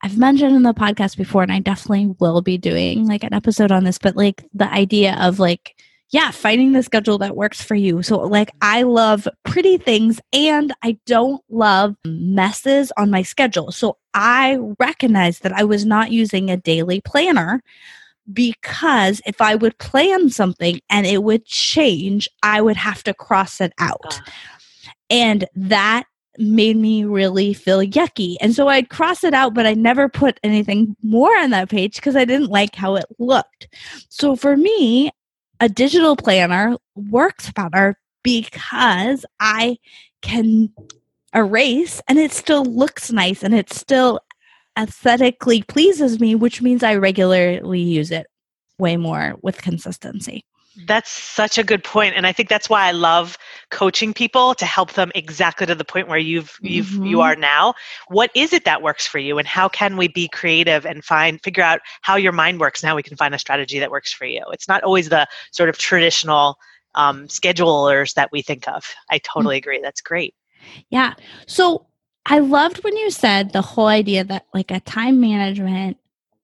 I've 0.03 0.17
mentioned 0.17 0.53
in 0.53 0.63
the 0.63 0.74
podcast 0.74 1.15
before, 1.15 1.43
and 1.43 1.51
I 1.51 1.60
definitely 1.60 2.13
will 2.20 2.41
be 2.41 2.58
doing 2.58 3.08
like 3.08 3.24
an 3.24 3.34
episode 3.34 3.72
on 3.72 3.86
this, 3.86 3.98
but 3.98 4.17
like 4.17 4.43
the 4.53 4.70
idea 4.70 5.15
of 5.17 5.39
like, 5.39 5.75
yeah, 6.13 6.29
finding 6.29 6.74
the 6.74 6.84
schedule 6.84 7.17
that 7.17 7.36
works 7.36 7.63
for 7.63 7.74
you. 7.74 8.03
So, 8.03 8.20
like, 8.20 8.51
I 8.62 8.84
love 8.84 9.27
pretty 9.43 9.77
things 9.77 10.22
and 10.32 10.72
I 10.84 11.00
don't 11.08 11.43
love 11.50 11.96
messes 12.05 12.91
on 12.98 13.10
my 13.10 13.24
schedule. 13.24 13.72
So, 13.72 13.98
I 14.13 14.60
recognized 14.79 15.41
that 15.41 15.53
I 15.53 15.63
was 15.63 15.86
not 15.86 16.12
using 16.12 16.51
a 16.51 16.58
daily 16.58 17.01
planner 17.01 17.63
because 18.32 19.22
if 19.25 19.41
I 19.41 19.55
would 19.55 19.75
plan 19.79 20.29
something 20.29 20.79
and 20.88 21.08
it 21.08 21.24
would 21.24 21.46
change, 21.46 22.29
I 22.43 22.62
would 22.62 22.77
have 22.77 23.03
to 23.05 23.15
cross 23.15 23.60
it 23.60 23.74
out. 23.79 24.22
And 25.10 25.46
that 25.55 26.03
made 26.38 26.77
me 26.77 27.05
really 27.05 27.55
feel 27.55 27.79
yucky. 27.79 28.36
And 28.39 28.53
so 28.53 28.67
I'd 28.67 28.89
cross 28.89 29.24
it 29.24 29.34
out, 29.34 29.55
but 29.55 29.65
I 29.65 29.74
never 29.74 30.10
put 30.10 30.39
anything 30.43 30.96
more 31.01 31.36
on 31.39 31.50
that 31.50 31.70
page 31.70 31.96
because 31.96 32.15
I 32.15 32.25
didn't 32.25 32.50
like 32.50 32.75
how 32.75 32.96
it 32.96 33.05
looked. 33.17 33.67
So 34.10 34.36
for 34.36 34.55
me, 34.55 35.12
a 35.60 35.70
digital 35.70 36.16
planner 36.16 36.78
works 36.96 37.52
better 37.52 37.98
because 38.24 39.26
I 39.40 39.78
can 40.22 40.74
erase 41.36 42.02
and 42.08 42.18
it 42.20 42.32
still 42.32 42.64
looks 42.64 43.12
nice 43.12 43.44
and 43.44 43.54
it 43.54 43.72
still 43.72 44.20
aesthetically 44.78 45.64
pleases 45.64 46.20
me, 46.20 46.36
which 46.36 46.62
means 46.62 46.84
I 46.84 46.96
regularly 46.96 47.80
use 47.80 48.12
it 48.12 48.28
way 48.78 48.98
more 48.98 49.36
with 49.42 49.62
consistency. 49.62 50.46
That's 50.86 51.10
such 51.10 51.58
a 51.58 51.63
good 51.63 51.84
point 51.84 52.15
and 52.15 52.25
I 52.25 52.32
think 52.32 52.50
that's 52.50 52.70
why 52.70 52.88
I 52.88 52.92
love 52.92 53.38
coaching 53.70 54.13
people 54.13 54.56
to 54.56 54.65
help 54.65 54.94
them 54.94 55.12
exactly 55.15 55.68
to 55.68 55.75
the 55.75 55.86
point 55.86 56.08
where 56.08 56.18
you've 56.18 56.58
you've 56.62 56.88
mm-hmm. 56.88 57.06
you 57.06 57.22
are 57.22 57.36
now. 57.36 57.74
What 58.08 58.32
is 58.36 58.53
it 58.53 58.65
that 58.65 58.82
works 58.82 59.06
for 59.06 59.20
you 59.20 59.38
and 59.38 59.48
how 59.48 59.70
can 59.70 59.98
we 59.98 60.08
be 60.08 60.27
creative 60.27 60.86
and 60.86 61.03
find 61.03 61.42
figure 61.42 61.63
out 61.63 61.82
how 62.01 62.15
your 62.15 62.32
mind 62.32 62.60
works 62.60 62.84
now 62.84 62.96
we 62.96 63.03
can 63.03 63.18
find 63.18 63.36
a 63.36 63.39
strategy 63.39 63.80
that 63.80 63.92
works 63.92 64.12
for 64.12 64.25
you. 64.25 64.44
It's 64.51 64.68
not 64.68 64.84
always 64.84 65.10
the 65.10 65.27
sort 65.51 65.70
of 65.70 65.77
traditional 65.77 66.58
um, 66.96 67.27
schedulers 67.27 68.13
that 68.13 68.32
we 68.32 68.42
think 68.42 68.68
of. 68.68 68.94
I 69.10 69.20
totally 69.20 69.58
mm-hmm. 69.58 69.63
agree. 69.63 69.82
That's 69.82 70.01
great. 70.01 70.36
Yeah. 70.89 71.13
So 71.48 71.88
I 72.25 72.39
loved 72.39 72.84
when 72.84 72.96
you 72.96 73.10
said 73.12 73.51
the 73.51 73.62
whole 73.62 73.88
idea 73.88 74.24
that 74.24 74.46
like 74.53 74.72
a 74.72 74.80
time 74.80 75.20
management 75.20 75.98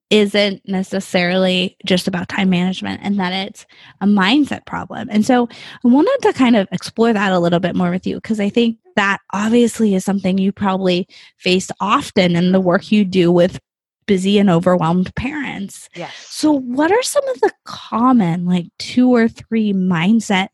isn't 0.09 0.67
necessarily 0.67 1.77
just 1.85 2.07
about 2.07 2.29
time 2.29 2.49
management 2.49 2.99
and 3.03 3.19
that 3.19 3.31
it's 3.31 3.65
a 4.01 4.05
mindset 4.05 4.65
problem. 4.65 5.07
And 5.11 5.25
so 5.25 5.47
I 5.83 5.87
wanted 5.87 6.17
to 6.23 6.33
kind 6.33 6.55
of 6.55 6.67
explore 6.71 7.13
that 7.13 7.31
a 7.31 7.39
little 7.39 7.59
bit 7.59 7.75
more 7.75 7.91
with 7.91 8.07
you 8.07 8.15
because 8.15 8.39
I 8.39 8.49
think 8.49 8.77
that 8.95 9.19
obviously 9.33 9.93
is 9.93 10.03
something 10.03 10.37
you 10.37 10.51
probably 10.51 11.07
face 11.37 11.69
often 11.79 12.35
in 12.35 12.51
the 12.51 12.59
work 12.59 12.91
you 12.91 13.05
do 13.05 13.31
with 13.31 13.59
busy 14.07 14.39
and 14.39 14.49
overwhelmed 14.49 15.13
parents. 15.13 15.87
Yes. 15.95 16.15
So 16.17 16.51
what 16.51 16.91
are 16.91 17.03
some 17.03 17.27
of 17.29 17.41
the 17.41 17.51
common 17.65 18.47
like 18.47 18.65
two 18.79 19.13
or 19.13 19.27
three 19.27 19.71
mindset 19.71 20.47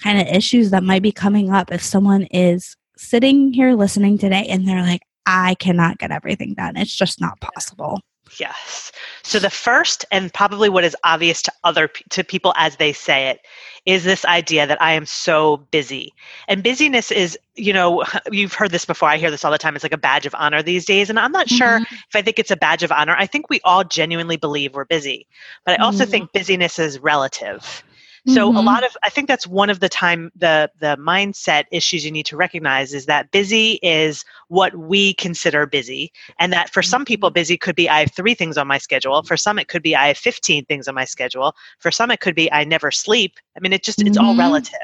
kind 0.00 0.20
of 0.20 0.28
issues 0.28 0.70
that 0.70 0.84
might 0.84 1.02
be 1.02 1.10
coming 1.10 1.50
up 1.50 1.72
if 1.72 1.82
someone 1.82 2.22
is 2.30 2.76
sitting 2.96 3.52
here 3.52 3.74
listening 3.74 4.16
today 4.16 4.46
and 4.48 4.68
they're 4.68 4.82
like, 4.82 5.02
I 5.26 5.56
cannot 5.56 5.98
get 5.98 6.12
everything 6.12 6.54
done. 6.54 6.76
It's 6.76 6.94
just 6.94 7.20
not 7.20 7.40
possible. 7.40 8.00
Yes. 8.38 8.92
So 9.22 9.38
the 9.38 9.50
first 9.50 10.04
and 10.10 10.32
probably 10.32 10.68
what 10.68 10.84
is 10.84 10.96
obvious 11.04 11.42
to 11.42 11.52
other 11.64 11.88
to 12.10 12.24
people 12.24 12.54
as 12.56 12.76
they 12.76 12.92
say 12.92 13.28
it 13.28 13.40
is 13.86 14.04
this 14.04 14.24
idea 14.26 14.66
that 14.66 14.80
I 14.80 14.92
am 14.92 15.06
so 15.06 15.58
busy. 15.70 16.12
And 16.48 16.62
busyness 16.62 17.10
is, 17.10 17.38
you 17.56 17.72
know, 17.72 18.04
you've 18.30 18.54
heard 18.54 18.70
this 18.70 18.84
before. 18.84 19.08
I 19.08 19.16
hear 19.16 19.30
this 19.30 19.44
all 19.44 19.50
the 19.50 19.58
time. 19.58 19.74
It's 19.74 19.84
like 19.84 19.92
a 19.92 19.98
badge 19.98 20.26
of 20.26 20.34
honor 20.36 20.62
these 20.62 20.84
days. 20.84 21.10
And 21.10 21.18
I'm 21.18 21.32
not 21.32 21.46
mm-hmm. 21.46 21.56
sure 21.56 21.76
if 21.78 22.14
I 22.14 22.22
think 22.22 22.38
it's 22.38 22.50
a 22.50 22.56
badge 22.56 22.82
of 22.82 22.92
honor. 22.92 23.16
I 23.18 23.26
think 23.26 23.48
we 23.48 23.60
all 23.64 23.84
genuinely 23.84 24.36
believe 24.36 24.74
we're 24.74 24.84
busy. 24.84 25.26
But 25.64 25.80
I 25.80 25.82
also 25.82 26.04
mm-hmm. 26.04 26.10
think 26.10 26.32
busyness 26.32 26.78
is 26.78 26.98
relative. 26.98 27.82
So 28.26 28.48
mm-hmm. 28.48 28.56
a 28.56 28.60
lot 28.60 28.84
of 28.84 28.96
I 29.02 29.08
think 29.10 29.28
that's 29.28 29.46
one 29.46 29.70
of 29.70 29.80
the 29.80 29.88
time 29.88 30.30
the 30.36 30.70
the 30.78 30.96
mindset 30.98 31.64
issues 31.72 32.04
you 32.04 32.10
need 32.10 32.26
to 32.26 32.36
recognize 32.36 32.92
is 32.92 33.06
that 33.06 33.30
busy 33.30 33.78
is 33.82 34.24
what 34.48 34.74
we 34.76 35.14
consider 35.14 35.64
busy 35.66 36.12
and 36.38 36.52
that 36.52 36.70
for 36.70 36.82
some 36.82 37.04
people 37.04 37.30
mm-hmm. 37.30 37.34
busy 37.34 37.56
could 37.56 37.76
be 37.76 37.88
I 37.88 38.00
have 38.00 38.12
3 38.12 38.34
things 38.34 38.58
on 38.58 38.66
my 38.66 38.78
schedule, 38.78 39.22
for 39.22 39.36
some 39.36 39.58
it 39.58 39.68
could 39.68 39.82
be 39.82 39.96
I 39.96 40.08
have 40.08 40.18
15 40.18 40.66
things 40.66 40.86
on 40.88 40.94
my 40.94 41.04
schedule, 41.04 41.54
for 41.78 41.90
some 41.90 42.10
it 42.10 42.20
could 42.20 42.34
be 42.34 42.52
I 42.52 42.64
never 42.64 42.90
sleep. 42.90 43.36
I 43.56 43.60
mean 43.60 43.72
it 43.72 43.82
just 43.82 44.02
it's 44.02 44.18
mm-hmm. 44.18 44.26
all 44.26 44.36
relative. 44.36 44.76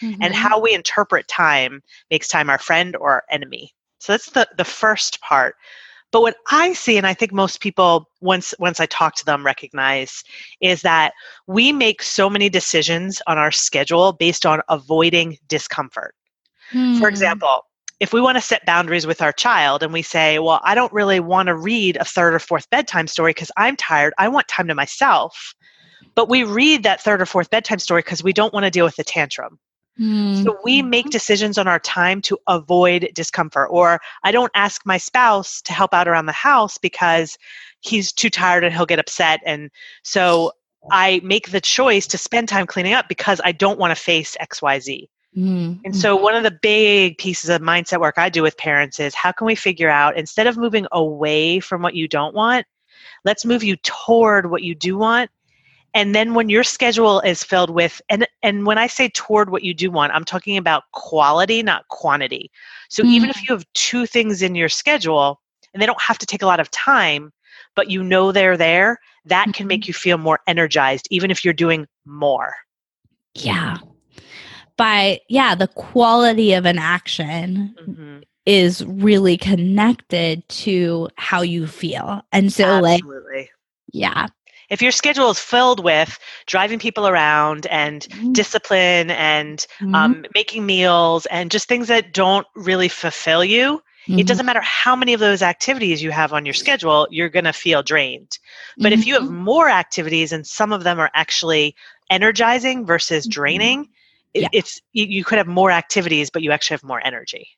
Mm-hmm. 0.00 0.22
And 0.22 0.34
how 0.34 0.58
we 0.58 0.74
interpret 0.74 1.28
time 1.28 1.82
makes 2.10 2.28
time 2.28 2.48
our 2.48 2.58
friend 2.58 2.96
or 2.96 3.10
our 3.12 3.24
enemy. 3.30 3.74
So 4.00 4.12
that's 4.12 4.30
the 4.30 4.48
the 4.56 4.64
first 4.64 5.20
part. 5.20 5.56
But 6.10 6.22
what 6.22 6.36
I 6.50 6.72
see, 6.72 6.96
and 6.96 7.06
I 7.06 7.12
think 7.12 7.32
most 7.32 7.60
people, 7.60 8.08
once 8.20 8.54
once 8.58 8.80
I 8.80 8.86
talk 8.86 9.14
to 9.16 9.24
them, 9.24 9.44
recognize, 9.44 10.24
is 10.60 10.82
that 10.82 11.12
we 11.46 11.72
make 11.72 12.02
so 12.02 12.30
many 12.30 12.48
decisions 12.48 13.20
on 13.26 13.36
our 13.36 13.50
schedule 13.50 14.12
based 14.12 14.46
on 14.46 14.62
avoiding 14.68 15.36
discomfort. 15.48 16.14
Hmm. 16.70 16.98
For 16.98 17.08
example, 17.08 17.62
if 18.00 18.12
we 18.12 18.20
want 18.20 18.36
to 18.36 18.42
set 18.42 18.64
boundaries 18.64 19.06
with 19.06 19.20
our 19.20 19.32
child 19.32 19.82
and 19.82 19.92
we 19.92 20.02
say, 20.02 20.38
Well, 20.38 20.60
I 20.64 20.74
don't 20.74 20.92
really 20.92 21.20
want 21.20 21.48
to 21.48 21.54
read 21.54 21.96
a 21.96 22.04
third 22.04 22.34
or 22.34 22.38
fourth 22.38 22.68
bedtime 22.70 23.06
story 23.06 23.30
because 23.30 23.50
I'm 23.56 23.76
tired, 23.76 24.14
I 24.18 24.28
want 24.28 24.48
time 24.48 24.68
to 24.68 24.74
myself. 24.74 25.54
But 26.14 26.28
we 26.28 26.42
read 26.42 26.84
that 26.84 27.02
third 27.02 27.20
or 27.20 27.26
fourth 27.26 27.50
bedtime 27.50 27.78
story 27.78 28.00
because 28.00 28.22
we 28.22 28.32
don't 28.32 28.54
want 28.54 28.64
to 28.64 28.70
deal 28.70 28.84
with 28.84 28.96
the 28.96 29.04
tantrum. 29.04 29.58
Mm. 29.98 30.44
So 30.44 30.58
we 30.62 30.82
make 30.82 31.10
decisions 31.10 31.58
on 31.58 31.66
our 31.66 31.78
time 31.80 32.22
to 32.22 32.38
avoid 32.46 33.10
discomfort. 33.14 33.68
Or 33.70 34.00
I 34.22 34.32
don't 34.32 34.52
ask 34.54 34.86
my 34.86 34.98
spouse 34.98 35.60
to 35.62 35.72
help 35.72 35.92
out 35.92 36.08
around 36.08 36.26
the 36.26 36.32
house 36.32 36.78
because 36.78 37.38
he's 37.80 38.12
too 38.12 38.30
tired 38.30 38.64
and 38.64 38.74
he'll 38.74 38.86
get 38.86 38.98
upset. 38.98 39.40
And 39.44 39.70
so 40.02 40.52
I 40.90 41.20
make 41.24 41.50
the 41.50 41.60
choice 41.60 42.06
to 42.08 42.18
spend 42.18 42.48
time 42.48 42.66
cleaning 42.66 42.94
up 42.94 43.08
because 43.08 43.40
I 43.44 43.52
don't 43.52 43.78
want 43.78 43.90
to 43.90 44.02
face 44.02 44.36
XYZ. 44.40 45.08
Mm. 45.36 45.80
And 45.84 45.94
so, 45.94 46.16
one 46.16 46.34
of 46.34 46.42
the 46.42 46.50
big 46.50 47.18
pieces 47.18 47.50
of 47.50 47.60
mindset 47.60 48.00
work 48.00 48.14
I 48.16 48.28
do 48.28 48.42
with 48.42 48.56
parents 48.56 48.98
is 48.98 49.14
how 49.14 49.30
can 49.30 49.46
we 49.46 49.54
figure 49.54 49.90
out 49.90 50.16
instead 50.16 50.46
of 50.46 50.56
moving 50.56 50.86
away 50.90 51.60
from 51.60 51.82
what 51.82 51.94
you 51.94 52.08
don't 52.08 52.34
want, 52.34 52.66
let's 53.24 53.44
move 53.44 53.62
you 53.62 53.76
toward 53.76 54.50
what 54.50 54.62
you 54.62 54.74
do 54.74 54.96
want. 54.96 55.30
And 55.94 56.14
then 56.14 56.34
when 56.34 56.48
your 56.48 56.64
schedule 56.64 57.20
is 57.20 57.42
filled 57.42 57.70
with 57.70 58.00
and 58.08 58.26
and 58.42 58.66
when 58.66 58.78
I 58.78 58.86
say 58.86 59.08
toward 59.08 59.50
what 59.50 59.64
you 59.64 59.74
do 59.74 59.90
want, 59.90 60.12
I'm 60.12 60.24
talking 60.24 60.56
about 60.56 60.84
quality, 60.92 61.62
not 61.62 61.88
quantity. 61.88 62.50
So 62.88 63.04
even 63.04 63.30
if 63.30 63.36
Mm. 63.36 63.48
you 63.48 63.54
have 63.54 63.64
two 63.74 64.06
things 64.06 64.42
in 64.42 64.54
your 64.54 64.68
schedule 64.68 65.40
and 65.72 65.82
they 65.82 65.86
don't 65.86 66.00
have 66.00 66.18
to 66.18 66.26
take 66.26 66.42
a 66.42 66.46
lot 66.46 66.60
of 66.60 66.70
time, 66.70 67.32
but 67.74 67.90
you 67.90 68.02
know 68.02 68.32
they're 68.32 68.56
there, 68.56 68.98
that 69.24 69.52
can 69.54 69.66
make 69.66 69.88
you 69.88 69.94
feel 69.94 70.18
more 70.18 70.40
energized 70.46 71.08
even 71.10 71.30
if 71.30 71.44
you're 71.44 71.54
doing 71.54 71.86
more. 72.04 72.54
Yeah. 73.34 73.78
By 74.76 75.20
yeah, 75.28 75.54
the 75.54 75.68
quality 75.68 76.52
of 76.52 76.64
an 76.66 76.78
action 76.78 77.74
Mhm. 77.80 78.22
is 78.46 78.84
really 78.84 79.36
connected 79.36 80.48
to 80.48 81.08
how 81.16 81.42
you 81.42 81.66
feel. 81.66 82.22
And 82.32 82.52
so 82.52 82.78
like 82.80 83.02
yeah. 83.92 84.26
If 84.68 84.82
your 84.82 84.92
schedule 84.92 85.30
is 85.30 85.38
filled 85.38 85.82
with 85.82 86.18
driving 86.46 86.78
people 86.78 87.06
around 87.08 87.66
and 87.66 88.02
Mhm. 88.10 88.32
discipline 88.34 89.10
and 89.10 89.66
Mhm. 89.80 89.94
um, 89.94 90.24
making 90.34 90.66
meals 90.66 91.26
and 91.26 91.50
just 91.50 91.68
things 91.68 91.88
that 91.88 92.12
don't 92.12 92.46
really 92.54 92.88
fulfill 92.88 93.44
you, 93.44 93.82
Mhm. 94.06 94.20
it 94.20 94.26
doesn't 94.26 94.46
matter 94.46 94.60
how 94.60 94.94
many 94.94 95.12
of 95.14 95.20
those 95.20 95.42
activities 95.42 96.02
you 96.02 96.10
have 96.10 96.32
on 96.32 96.44
your 96.44 96.54
schedule, 96.54 97.06
you're 97.10 97.28
going 97.28 97.44
to 97.44 97.52
feel 97.52 97.82
drained. 97.82 98.38
But 98.78 98.92
if 98.92 99.06
you 99.06 99.14
have 99.14 99.24
Mhm. 99.24 99.38
more 99.38 99.68
activities 99.68 100.32
and 100.32 100.46
some 100.46 100.72
of 100.72 100.84
them 100.84 100.98
are 100.98 101.10
actually 101.14 101.74
energizing 102.10 102.86
versus 102.86 103.26
Mhm. 103.26 103.30
draining, 103.30 103.88
it- 104.34 104.42
Yeah. 104.42 104.48
it's 104.52 104.80
you, 104.92 105.06
you 105.06 105.24
could 105.24 105.38
have 105.38 105.46
more 105.46 105.70
activities, 105.70 106.30
but 106.30 106.42
you 106.42 106.52
actually 106.52 106.74
have 106.74 106.84
more 106.84 107.04
energy. 107.04 107.48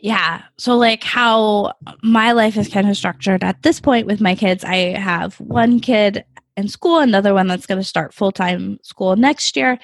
Yeah. 0.00 0.42
So, 0.58 0.76
like, 0.76 1.02
how 1.02 1.72
my 2.02 2.32
life 2.32 2.56
is 2.56 2.68
kind 2.68 2.88
of 2.88 2.96
structured 2.96 3.42
at 3.42 3.62
this 3.62 3.80
point 3.80 4.06
with 4.06 4.20
my 4.20 4.34
kids, 4.36 4.62
I 4.64 4.96
have 4.96 5.40
one 5.40 5.80
kid 5.80 6.24
in 6.56 6.68
school, 6.68 6.98
another 6.98 7.34
one 7.34 7.46
that's 7.46 7.66
going 7.66 7.80
to 7.80 7.84
start 7.84 8.14
full 8.14 8.32
time 8.32 8.78
school 8.82 9.16
next 9.16 9.56
year. 9.56 9.78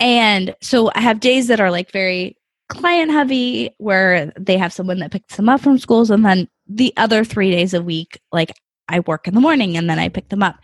And 0.00 0.54
so 0.60 0.90
I 0.94 1.00
have 1.00 1.20
days 1.20 1.48
that 1.48 1.60
are 1.60 1.70
like 1.70 1.92
very 1.92 2.36
client 2.68 3.12
heavy 3.12 3.70
where 3.78 4.32
they 4.38 4.56
have 4.58 4.72
someone 4.72 4.98
that 4.98 5.12
picks 5.12 5.36
them 5.36 5.48
up 5.48 5.60
from 5.60 5.78
schools. 5.78 6.10
And 6.10 6.24
then 6.24 6.48
the 6.66 6.92
other 6.96 7.24
three 7.24 7.50
days 7.50 7.74
a 7.74 7.82
week, 7.82 8.20
like, 8.32 8.52
I 8.88 9.00
work 9.00 9.26
in 9.26 9.34
the 9.34 9.40
morning 9.40 9.76
and 9.76 9.90
then 9.90 9.98
I 9.98 10.08
pick 10.08 10.28
them 10.28 10.44
up. 10.44 10.56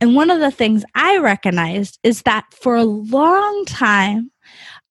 And 0.00 0.16
one 0.16 0.30
of 0.30 0.40
the 0.40 0.50
things 0.50 0.84
I 0.96 1.18
recognized 1.18 2.00
is 2.02 2.22
that 2.22 2.44
for 2.52 2.74
a 2.74 2.84
long 2.84 3.64
time, 3.66 4.32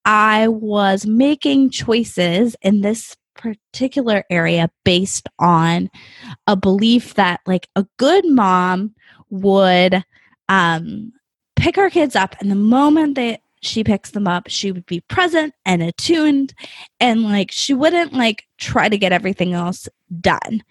I 0.06 0.48
was 0.48 1.06
making 1.06 1.72
choices 1.72 2.56
in 2.62 2.82
this 2.82 3.16
particular 3.36 4.24
area 4.30 4.70
based 4.84 5.28
on 5.38 5.90
a 6.48 6.56
belief 6.56 7.16
that 7.16 7.42
like 7.46 7.68
a 7.76 7.86
good 7.98 8.26
mom 8.26 8.96
would 9.30 10.04
um 10.50 11.12
pick 11.56 11.75
her 11.75 11.89
kids 11.89 12.16
up 12.16 12.36
and 12.39 12.51
the 12.51 12.56
moment 12.56 13.16
that 13.16 13.42
she 13.62 13.84
picks 13.84 14.12
them 14.12 14.27
up 14.27 14.48
she 14.48 14.72
would 14.72 14.86
be 14.86 15.01
present 15.01 15.54
and 15.66 15.82
attuned 15.82 16.54
and 17.00 17.24
like 17.24 17.51
she 17.51 17.74
wouldn't 17.74 18.13
like 18.13 18.46
try 18.58 18.88
to 18.88 18.98
get 18.98 19.12
everything 19.12 19.54
else 19.54 19.89
done 20.22 20.63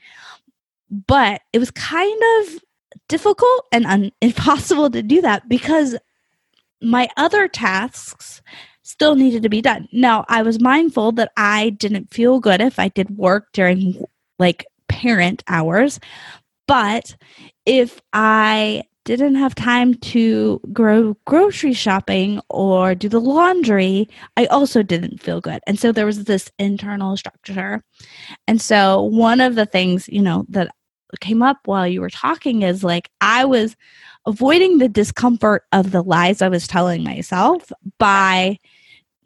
but 1.06 1.40
it 1.52 1.59
was 1.59 1.71
kind 1.73 2.23
of 2.40 2.61
difficult 3.09 3.66
and 3.73 3.87
un- 3.87 4.12
impossible 4.21 4.90
to 4.90 5.02
do 5.02 5.21
that 5.21 5.49
because 5.49 5.97
my 6.83 7.09
other 7.16 7.49
tasks 7.49 8.42
still 8.83 9.16
needed 9.16 9.42
to 9.42 9.49
be 9.49 9.61
done. 9.61 9.88
Now, 9.92 10.25
I 10.28 10.42
was 10.42 10.61
mindful 10.61 11.12
that 11.12 11.33
I 11.37 11.70
didn't 11.70 12.12
feel 12.12 12.38
good 12.38 12.61
if 12.61 12.79
I 12.79 12.88
did 12.88 13.16
work 13.18 13.48
during 13.53 14.05
like 14.38 14.64
parent 14.88 15.42
hours, 15.48 15.98
but 16.68 17.16
if 17.64 18.01
I 18.12 18.85
didn't 19.07 19.37
have 19.37 19.55
time 19.55 19.95
to 19.95 20.61
go 20.73 21.16
grocery 21.27 21.73
shopping 21.73 22.40
or 22.51 22.95
do 22.95 23.09
the 23.09 23.21
laundry, 23.21 24.09
I 24.37 24.47
also 24.47 24.83
didn't 24.83 25.23
feel 25.23 25.40
good. 25.40 25.61
And 25.66 25.79
so 25.79 25.92
there 25.92 26.05
was 26.05 26.25
this 26.25 26.51
internal 26.59 27.16
structure. 27.16 27.85
And 28.49 28.61
so 28.61 29.01
one 29.03 29.40
of 29.40 29.55
the 29.55 29.64
things, 29.64 30.09
you 30.09 30.21
know, 30.21 30.45
that 30.49 30.75
came 31.21 31.40
up 31.40 31.59
while 31.66 31.87
you 31.87 32.01
were 32.01 32.11
talking 32.11 32.62
is 32.62 32.83
like 32.83 33.09
I 33.21 33.45
was 33.45 33.77
avoiding 34.27 34.79
the 34.79 34.88
discomfort 34.88 35.62
of 35.71 35.92
the 35.92 36.03
lies 36.03 36.42
I 36.42 36.49
was 36.49 36.66
telling 36.66 37.05
myself 37.05 37.71
by 37.99 38.59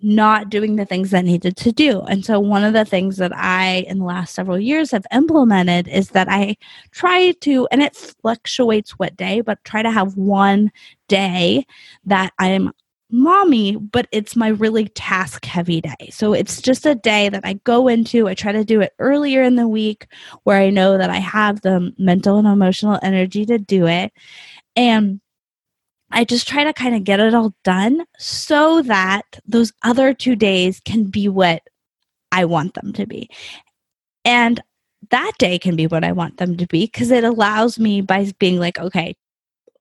not 0.02 0.50
doing 0.50 0.76
the 0.76 0.84
things 0.84 1.10
that 1.10 1.24
needed 1.24 1.56
to 1.58 1.72
do. 1.72 2.00
And 2.02 2.24
so 2.24 2.40
one 2.40 2.64
of 2.64 2.72
the 2.72 2.84
things 2.84 3.16
that 3.18 3.36
I 3.36 3.84
in 3.88 3.98
the 3.98 4.04
last 4.04 4.34
several 4.34 4.58
years 4.58 4.90
have 4.90 5.06
implemented 5.12 5.88
is 5.88 6.10
that 6.10 6.28
I 6.28 6.56
try 6.90 7.32
to 7.32 7.68
and 7.70 7.82
it 7.82 7.96
fluctuates 7.96 8.92
what 8.92 9.16
day, 9.16 9.40
but 9.40 9.62
try 9.64 9.82
to 9.82 9.90
have 9.90 10.16
one 10.16 10.72
day 11.08 11.66
that 12.04 12.32
I'm 12.38 12.72
mommy, 13.10 13.76
but 13.76 14.06
it's 14.12 14.36
my 14.36 14.48
really 14.48 14.88
task 14.88 15.44
heavy 15.44 15.80
day. 15.80 16.10
So 16.12 16.32
it's 16.32 16.62
just 16.62 16.86
a 16.86 16.94
day 16.94 17.28
that 17.28 17.44
I 17.44 17.54
go 17.64 17.88
into. 17.88 18.28
I 18.28 18.34
try 18.34 18.52
to 18.52 18.64
do 18.64 18.80
it 18.80 18.92
earlier 18.98 19.42
in 19.42 19.56
the 19.56 19.68
week 19.68 20.06
where 20.44 20.60
I 20.60 20.70
know 20.70 20.96
that 20.96 21.10
I 21.10 21.18
have 21.18 21.60
the 21.60 21.92
mental 21.98 22.38
and 22.38 22.46
emotional 22.46 22.98
energy 23.02 23.44
to 23.46 23.58
do 23.58 23.86
it. 23.86 24.12
And 24.76 25.20
I 26.10 26.24
just 26.24 26.48
try 26.48 26.64
to 26.64 26.72
kind 26.72 26.94
of 26.94 27.04
get 27.04 27.20
it 27.20 27.34
all 27.34 27.54
done 27.64 28.04
so 28.18 28.82
that 28.82 29.22
those 29.46 29.72
other 29.82 30.12
two 30.12 30.36
days 30.36 30.80
can 30.84 31.04
be 31.04 31.28
what 31.28 31.62
I 32.32 32.44
want 32.44 32.74
them 32.74 32.92
to 32.94 33.06
be. 33.06 33.28
And 34.24 34.60
that 35.10 35.32
day 35.38 35.58
can 35.58 35.76
be 35.76 35.86
what 35.86 36.04
I 36.04 36.12
want 36.12 36.36
them 36.36 36.56
to 36.56 36.66
be 36.66 36.86
because 36.86 37.10
it 37.10 37.24
allows 37.24 37.78
me 37.78 38.00
by 38.00 38.32
being 38.38 38.58
like, 38.58 38.78
okay, 38.78 39.16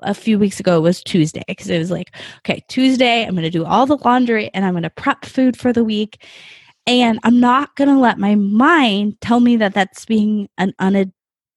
a 0.02 0.14
few 0.14 0.40
weeks 0.40 0.60
ago 0.60 0.80
was 0.80 1.04
Tuesday 1.04 1.44
because 1.48 1.70
it 1.70 1.78
was 1.78 1.92
like, 1.92 2.16
okay, 2.40 2.64
Tuesday, 2.70 3.24
I'm 3.24 3.32
going 3.32 3.44
to 3.44 3.50
do 3.50 3.66
all 3.66 3.86
the 3.86 3.98
laundry 3.98 4.50
and 4.54 4.66
I'm 4.66 4.74
going 4.74 4.84
to 4.84 4.90
prep 4.90 5.26
food 5.26 5.58
for 5.58 5.74
the 5.74 5.84
week. 5.84 6.24
And 6.88 7.20
I'm 7.24 7.40
not 7.40 7.76
going 7.76 7.90
to 7.90 8.00
let 8.00 8.18
my 8.18 8.36
mind 8.36 9.20
tell 9.22 9.40
me 9.42 9.58
that 9.58 9.74
that's 9.74 10.06
being 10.06 10.50
an 10.58 10.74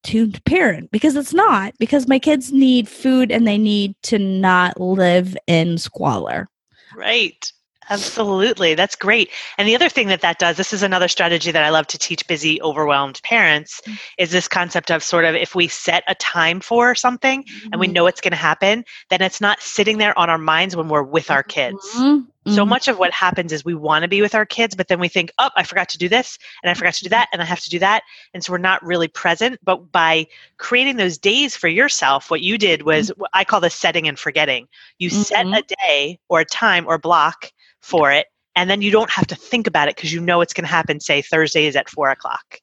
unattuned 0.03 0.45
parent 0.45 0.91
because 0.91 1.17
it's 1.17 1.35
not, 1.35 1.75
because 1.79 2.09
my 2.09 2.19
kids 2.19 2.53
need 2.53 2.89
food 2.89 3.31
and 3.31 3.47
they 3.47 3.59
need 3.59 3.95
to 4.03 4.19
not 4.19 4.81
live 4.81 5.37
in 5.47 5.79
squalor. 5.79 6.49
Right. 6.97 7.51
Absolutely. 7.91 8.75
That's 8.75 8.95
great. 8.95 9.29
And 9.59 9.69
the 9.69 9.75
other 9.75 9.89
thing 9.89 10.07
that 10.07 10.21
that 10.21 10.39
does, 10.39 10.57
this 10.57 10.73
is 10.73 10.83
another 10.83 11.09
strategy 11.09 11.51
that 11.51 11.65
I 11.65 11.71
love 11.71 11.89
to 11.89 11.99
teach 11.99 12.27
busy, 12.29 12.63
overwhelmed 12.63 13.21
parents, 13.25 13.83
mm. 13.87 13.99
is 14.19 14.31
this 14.31 14.47
concept 14.47 14.91
of 14.91 15.03
sort 15.03 15.25
of 15.25 15.35
if 15.35 15.55
we 15.55 15.67
set 15.67 16.05
a 16.07 16.15
time 16.15 16.61
for 16.61 16.95
something 16.95 17.45
and 17.71 17.81
we 17.81 17.89
mm-hmm. 17.89 17.95
know 17.95 18.07
it's 18.07 18.21
going 18.21 18.31
to 18.33 18.37
happen, 18.37 18.85
then 19.11 19.21
it's 19.21 19.41
not 19.41 19.61
sitting 19.61 19.99
there 19.99 20.17
on 20.17 20.31
our 20.31 20.39
minds 20.39 20.77
when 20.77 20.89
we're 20.89 21.03
with 21.03 21.31
our 21.31 21.43
kids. 21.43 21.85
Mm-hmm. 21.97 22.31
Mhm. 22.47 22.55
So 22.55 22.67
much 22.67 22.89
of 22.89 22.99
what 22.99 23.13
happens 23.13 23.53
is 23.53 23.65
we 23.65 23.75
want 23.75 24.03
to 24.03 24.09
be 24.09 24.21
with 24.21 24.35
our 24.35 24.45
kids, 24.45 24.75
but 24.75 24.89
then 24.89 24.99
we 24.99 25.09
think, 25.09 25.31
oh, 25.39 25.51
I 25.57 25.63
forgot 25.63 25.89
to 25.91 25.99
do 25.99 26.09
this 26.09 26.39
and 26.63 26.71
I 26.71 26.75
forgot 26.75 26.95
to 26.95 27.05
do 27.05 27.11
that 27.11 27.29
and 27.33 27.41
I 27.41 27.45
have 27.45 27.61
to 27.61 27.71
do 27.71 27.79
that. 27.79 28.03
And 28.35 28.43
so 28.43 28.53
we're 28.53 28.59
not 28.59 28.85
really 28.85 29.09
present. 29.09 29.61
But 29.63 29.93
by 29.93 30.27
creating 30.57 30.97
those 30.97 31.19
days 31.19 31.55
for 31.57 31.69
yourself, 31.69 32.31
what 32.31 32.41
you 32.41 32.59
did 32.59 32.83
was 32.83 33.09
what 33.17 33.31
I 33.33 33.45
call 33.45 33.61
this 33.61 33.75
setting 33.75 34.09
and 34.09 34.19
forgetting. 34.19 34.67
You 34.99 35.11
set 35.11 35.47
Mhm. 35.47 35.59
a 35.59 35.63
day 35.87 36.19
or 36.29 36.41
a 36.41 36.45
time 36.45 36.85
or 36.89 36.99
block 36.99 37.53
for 37.81 38.11
it, 38.11 38.27
and 38.57 38.69
then 38.69 38.83
you 38.83 38.91
don't 38.91 39.11
have 39.11 39.27
to 39.29 39.37
think 39.37 39.67
about 39.67 39.89
it 39.89 39.97
because 39.97 40.13
you 40.13 40.21
know 40.21 40.41
it's 40.41 40.53
going 40.53 40.65
to 40.65 40.71
happen, 40.71 40.99
say 41.01 41.23
Thursday 41.23 41.67
is 41.67 41.77
at 41.77 41.89
four 41.89 42.11
o'clock. 42.11 42.59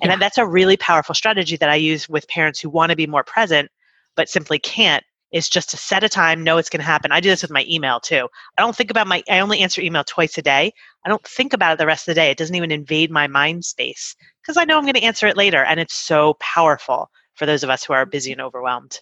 And 0.00 0.10
Yeah. 0.10 0.16
that's 0.16 0.38
a 0.38 0.46
really 0.46 0.76
powerful 0.76 1.14
strategy 1.14 1.56
that 1.56 1.70
I 1.70 1.76
use 1.76 2.08
with 2.08 2.28
parents 2.28 2.60
who 2.60 2.68
want 2.68 2.90
to 2.90 2.96
be 2.96 3.06
more 3.06 3.24
present 3.24 3.70
but 4.16 4.28
simply 4.28 4.60
can't 4.60 5.02
is 5.34 5.48
just 5.48 5.68
to 5.68 5.76
set 5.76 6.04
a 6.04 6.08
time, 6.08 6.44
know 6.44 6.58
it's 6.58 6.70
going 6.70 6.80
to 6.80 6.86
happen. 6.86 7.10
I 7.10 7.20
do 7.20 7.28
this 7.28 7.42
with 7.42 7.50
my 7.50 7.66
email 7.68 7.98
too. 7.98 8.28
I 8.56 8.62
don't 8.62 8.74
think 8.76 8.90
about 8.90 9.08
my, 9.08 9.22
I 9.28 9.40
only 9.40 9.58
answer 9.58 9.82
email 9.82 10.04
twice 10.04 10.38
a 10.38 10.42
day. 10.42 10.72
I 11.04 11.08
don't 11.08 11.26
think 11.26 11.52
about 11.52 11.72
it 11.72 11.78
the 11.78 11.86
rest 11.86 12.06
of 12.08 12.14
the 12.14 12.20
day. 12.20 12.30
It 12.30 12.38
doesn't 12.38 12.54
even 12.54 12.70
invade 12.70 13.10
my 13.10 13.26
mind 13.26 13.64
space 13.64 14.14
because 14.40 14.56
I 14.56 14.64
know 14.64 14.78
I'm 14.78 14.84
going 14.84 14.94
to 14.94 15.02
answer 15.02 15.26
it 15.26 15.36
later. 15.36 15.64
And 15.64 15.80
it's 15.80 15.94
so 15.94 16.34
powerful 16.34 17.10
for 17.34 17.46
those 17.46 17.64
of 17.64 17.68
us 17.68 17.84
who 17.84 17.92
are 17.92 18.06
busy 18.06 18.30
and 18.30 18.40
overwhelmed. 18.40 19.00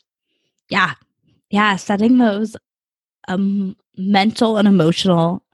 Yeah. 0.71 0.95
Yeah. 1.51 1.77
Setting 1.77 2.17
those 2.17 2.57
um, 3.29 3.77
mental 3.99 4.57
and 4.57 4.67
emotional 4.67 5.45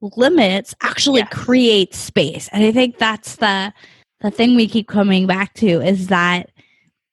limits 0.00 0.74
actually 0.82 1.20
Yes. 1.20 1.28
create 1.32 1.94
space. 1.94 2.48
And 2.50 2.64
I 2.64 2.72
think 2.72 2.96
that's 2.98 3.36
the 3.36 3.72
the 4.20 4.30
thing 4.30 4.56
we 4.56 4.66
keep 4.66 4.88
coming 4.88 5.26
back 5.26 5.52
to 5.54 5.82
is 5.82 6.06
that 6.06 6.50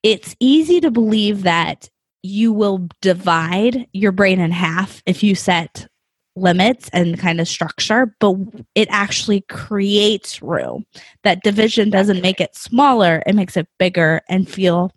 it's 0.02 0.34
easy 0.39 0.80
to 0.80 0.89
believe 0.89 1.43
that 1.43 1.89
you 2.23 2.53
will 2.53 2.88
divide 3.01 3.88
your 3.93 4.12
brain 4.12 4.39
in 4.39 4.51
half 4.51 5.01
if 5.05 5.23
you 5.23 5.36
set 5.36 5.88
limits 6.36 6.89
and 6.93 7.19
kind 7.19 7.41
of 7.41 7.47
structure, 7.47 8.15
but 8.19 8.36
it 8.75 8.88
actually 8.91 9.41
creates 9.41 10.41
room. 10.41 10.86
That 11.23 11.43
division 11.43 11.89
doesn't 11.89 12.21
make 12.21 12.39
it 12.39 12.55
smaller, 12.55 13.21
it 13.25 13.36
makes 13.36 13.57
it 13.57 13.67
bigger 13.77 14.21
and 14.29 14.47
feel 14.47 14.91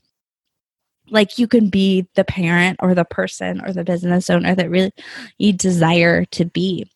like 1.11 1.39
you 1.39 1.47
can 1.47 1.69
be 1.69 2.07
the 2.15 2.25
parent 2.25 2.79
or 2.81 2.95
the 2.95 3.05
person 3.05 3.61
or 3.65 3.73
the 3.73 3.85
business 3.85 4.31
owner 4.31 4.55
that 4.55 4.71
really 4.71 4.93
you 5.39 5.53
desire 5.53 6.25
to 6.27 6.45
be. 6.45 6.91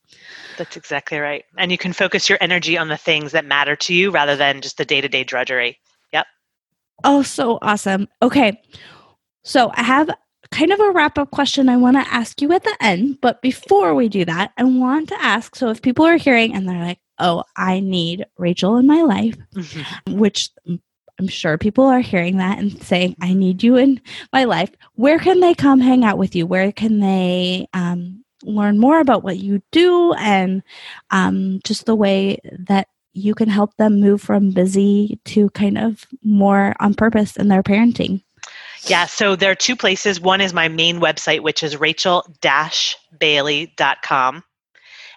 That's 0.57 0.77
exactly 0.77 1.19
right. 1.19 1.45
And 1.57 1.71
you 1.71 1.79
can 1.79 1.93
focus 1.93 2.29
your 2.29 2.39
energy 2.41 2.79
on 2.79 2.89
the 2.89 2.97
things 2.97 3.33
that 3.33 3.45
matter 3.45 3.77
to 3.77 3.95
you 3.95 4.11
rather 4.11 4.35
than 4.35 4.61
just 4.61 4.79
the 4.79 4.85
day 4.85 5.01
to 5.01 5.09
day 5.09 5.25
drudgery. 5.25 5.79
Yep. 6.13 6.27
Oh, 7.05 7.23
so 7.23 7.59
awesome. 7.63 8.09
Okay. 8.23 8.61
So 9.49 9.71
I 9.73 9.83
have 9.83 10.11
kind 10.51 10.73
of 10.73 10.79
a 10.79 10.91
wrap 10.91 11.17
up 11.17 11.31
question 11.31 11.71
I 11.71 11.79
want 11.79 11.97
to 11.97 12.13
ask 12.13 12.43
you 12.43 12.53
at 12.53 12.65
the 12.65 12.77
end. 12.83 13.19
But 13.23 13.41
before 13.41 13.95
we 13.95 14.11
do 14.11 14.27
that, 14.27 14.53
I 14.59 14.65
want 14.65 15.09
to 15.09 15.23
ask 15.23 15.57
so 15.57 15.71
if 15.71 15.81
people 15.81 16.05
are 16.05 16.19
hearing 16.19 16.55
and 16.55 16.69
they're 16.69 16.85
like, 16.85 17.01
oh, 17.19 17.45
I 17.57 17.81
need 17.81 18.27
Rachel 18.37 18.77
in 18.77 18.87
my 18.87 19.01
life, 19.01 19.37
mm-hmm. 19.55 20.13
which 20.19 20.51
I'm 21.19 21.29
sure 21.29 21.57
people 21.57 21.87
are 21.87 22.01
hearing 22.01 22.37
that 22.37 22.59
and 22.59 22.83
saying, 22.83 23.17
I 23.23 23.33
need 23.33 23.63
you 23.63 23.79
in 23.79 24.03
my 24.35 24.45
life. 24.45 24.71
Where 24.97 25.19
can 25.19 25.41
they 25.41 25.55
come 25.55 25.81
hang 25.81 26.05
out 26.05 26.19
with 26.19 26.37
you? 26.37 26.47
Where 26.47 26.71
can 26.71 27.01
they 27.01 27.69
um, 27.73 28.23
learn 28.43 28.79
more 28.79 29.01
about 29.01 29.25
what 29.25 29.39
you 29.39 29.63
do 29.73 30.13
and 30.13 30.63
um, 31.11 31.61
just 31.65 31.87
the 31.87 31.97
way 31.97 32.39
that 32.67 32.89
you 33.15 33.35
can 33.35 33.49
help 33.49 33.75
them 33.79 33.99
move 33.99 34.21
from 34.21 34.51
busy 34.51 35.19
to 35.25 35.49
kind 35.51 35.79
of 35.79 36.07
more 36.23 36.75
on 36.81 36.93
purpose 36.93 37.35
in 37.35 37.49
their 37.49 37.63
parenting? 37.63 38.23
Yeah, 38.87 39.07
so 39.07 39.35
there 39.37 39.51
are 39.51 39.57
two 39.57 39.77
places. 39.77 40.21
One 40.21 40.41
is 40.41 40.55
my 40.55 40.69
main 40.69 41.01
website, 41.01 41.41
which 41.41 41.63
is 41.63 41.77
rachel-bailey.com. 41.77 44.45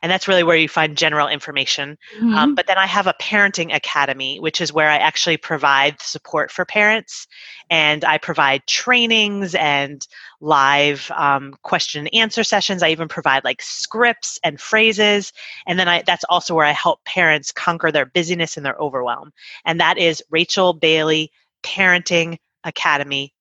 And 0.01 0.11
that's 0.11 0.27
really 0.27 0.43
where 0.43 0.57
you 0.57 0.67
find 0.67 0.97
general 0.97 1.27
information. 1.27 1.91
Um, 1.91 2.27
mm-hmm. 2.27 2.33
Um, 2.33 2.55
but 2.55 2.67
then 2.67 2.77
I 2.77 2.87
have 2.87 3.07
a 3.07 3.13
parenting 3.21 3.73
academy, 3.73 4.39
which 4.39 4.59
is 4.59 4.73
where 4.73 4.89
I 4.89 4.97
actually 4.97 5.37
provide 5.37 6.01
support 6.01 6.51
for 6.51 6.65
parents. 6.65 7.27
And 7.69 8.03
I 8.03 8.17
provide 8.17 8.65
trainings 8.65 9.53
and 9.55 10.05
live 10.39 11.11
um, 11.15 11.53
question 11.61 11.99
and 11.99 12.13
answer 12.15 12.43
sessions. 12.43 12.81
I 12.81 12.89
even 12.89 13.07
provide 13.07 13.43
like 13.43 13.61
scripts 13.61 14.39
and 14.43 14.59
phrases. 14.59 15.31
And 15.67 15.77
then 15.77 15.87
I, 15.87 16.03
that's 16.05 16.25
also 16.29 16.55
where 16.55 16.65
I 16.65 16.71
help 16.71 17.03
parents 17.05 17.51
conquer 17.51 17.91
their 17.91 18.07
busyness 18.07 18.57
and 18.57 18.65
their 18.65 18.77
overwhelm. 18.77 19.31
And 19.65 19.79
that 19.79 19.99
is 19.99 20.23
Rachel 20.31 20.73
Bailey 20.73 21.31
Parenting 21.63 22.37
Academy 22.63 23.33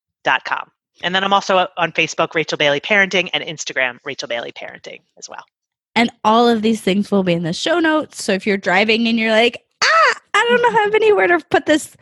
com. 0.44 0.70
And 1.02 1.14
then 1.14 1.24
I'm 1.24 1.32
also 1.32 1.66
on 1.76 1.92
Facebook, 1.92 2.34
Rachel 2.34 2.58
Bailey 2.58 2.80
Parenting, 2.80 3.30
and 3.32 3.42
Instagram, 3.42 3.98
Rachel 4.04 4.28
Bailey 4.28 4.52
Parenting 4.52 5.00
as 5.18 5.28
well. 5.28 5.44
And 5.94 6.10
all 6.24 6.48
of 6.48 6.62
these 6.62 6.80
things 6.80 7.10
will 7.10 7.22
be 7.22 7.32
in 7.32 7.42
the 7.42 7.52
show 7.52 7.80
notes. 7.80 8.22
So 8.22 8.32
if 8.32 8.46
you're 8.46 8.56
driving 8.56 9.08
and 9.08 9.18
you're 9.18 9.32
like, 9.32 9.64
ah, 9.82 10.20
I 10.34 10.46
don't 10.48 10.62
know 10.62 10.82
have 10.82 10.94
anywhere 10.94 11.26
to 11.26 11.40
put 11.50 11.66
this, 11.66 11.96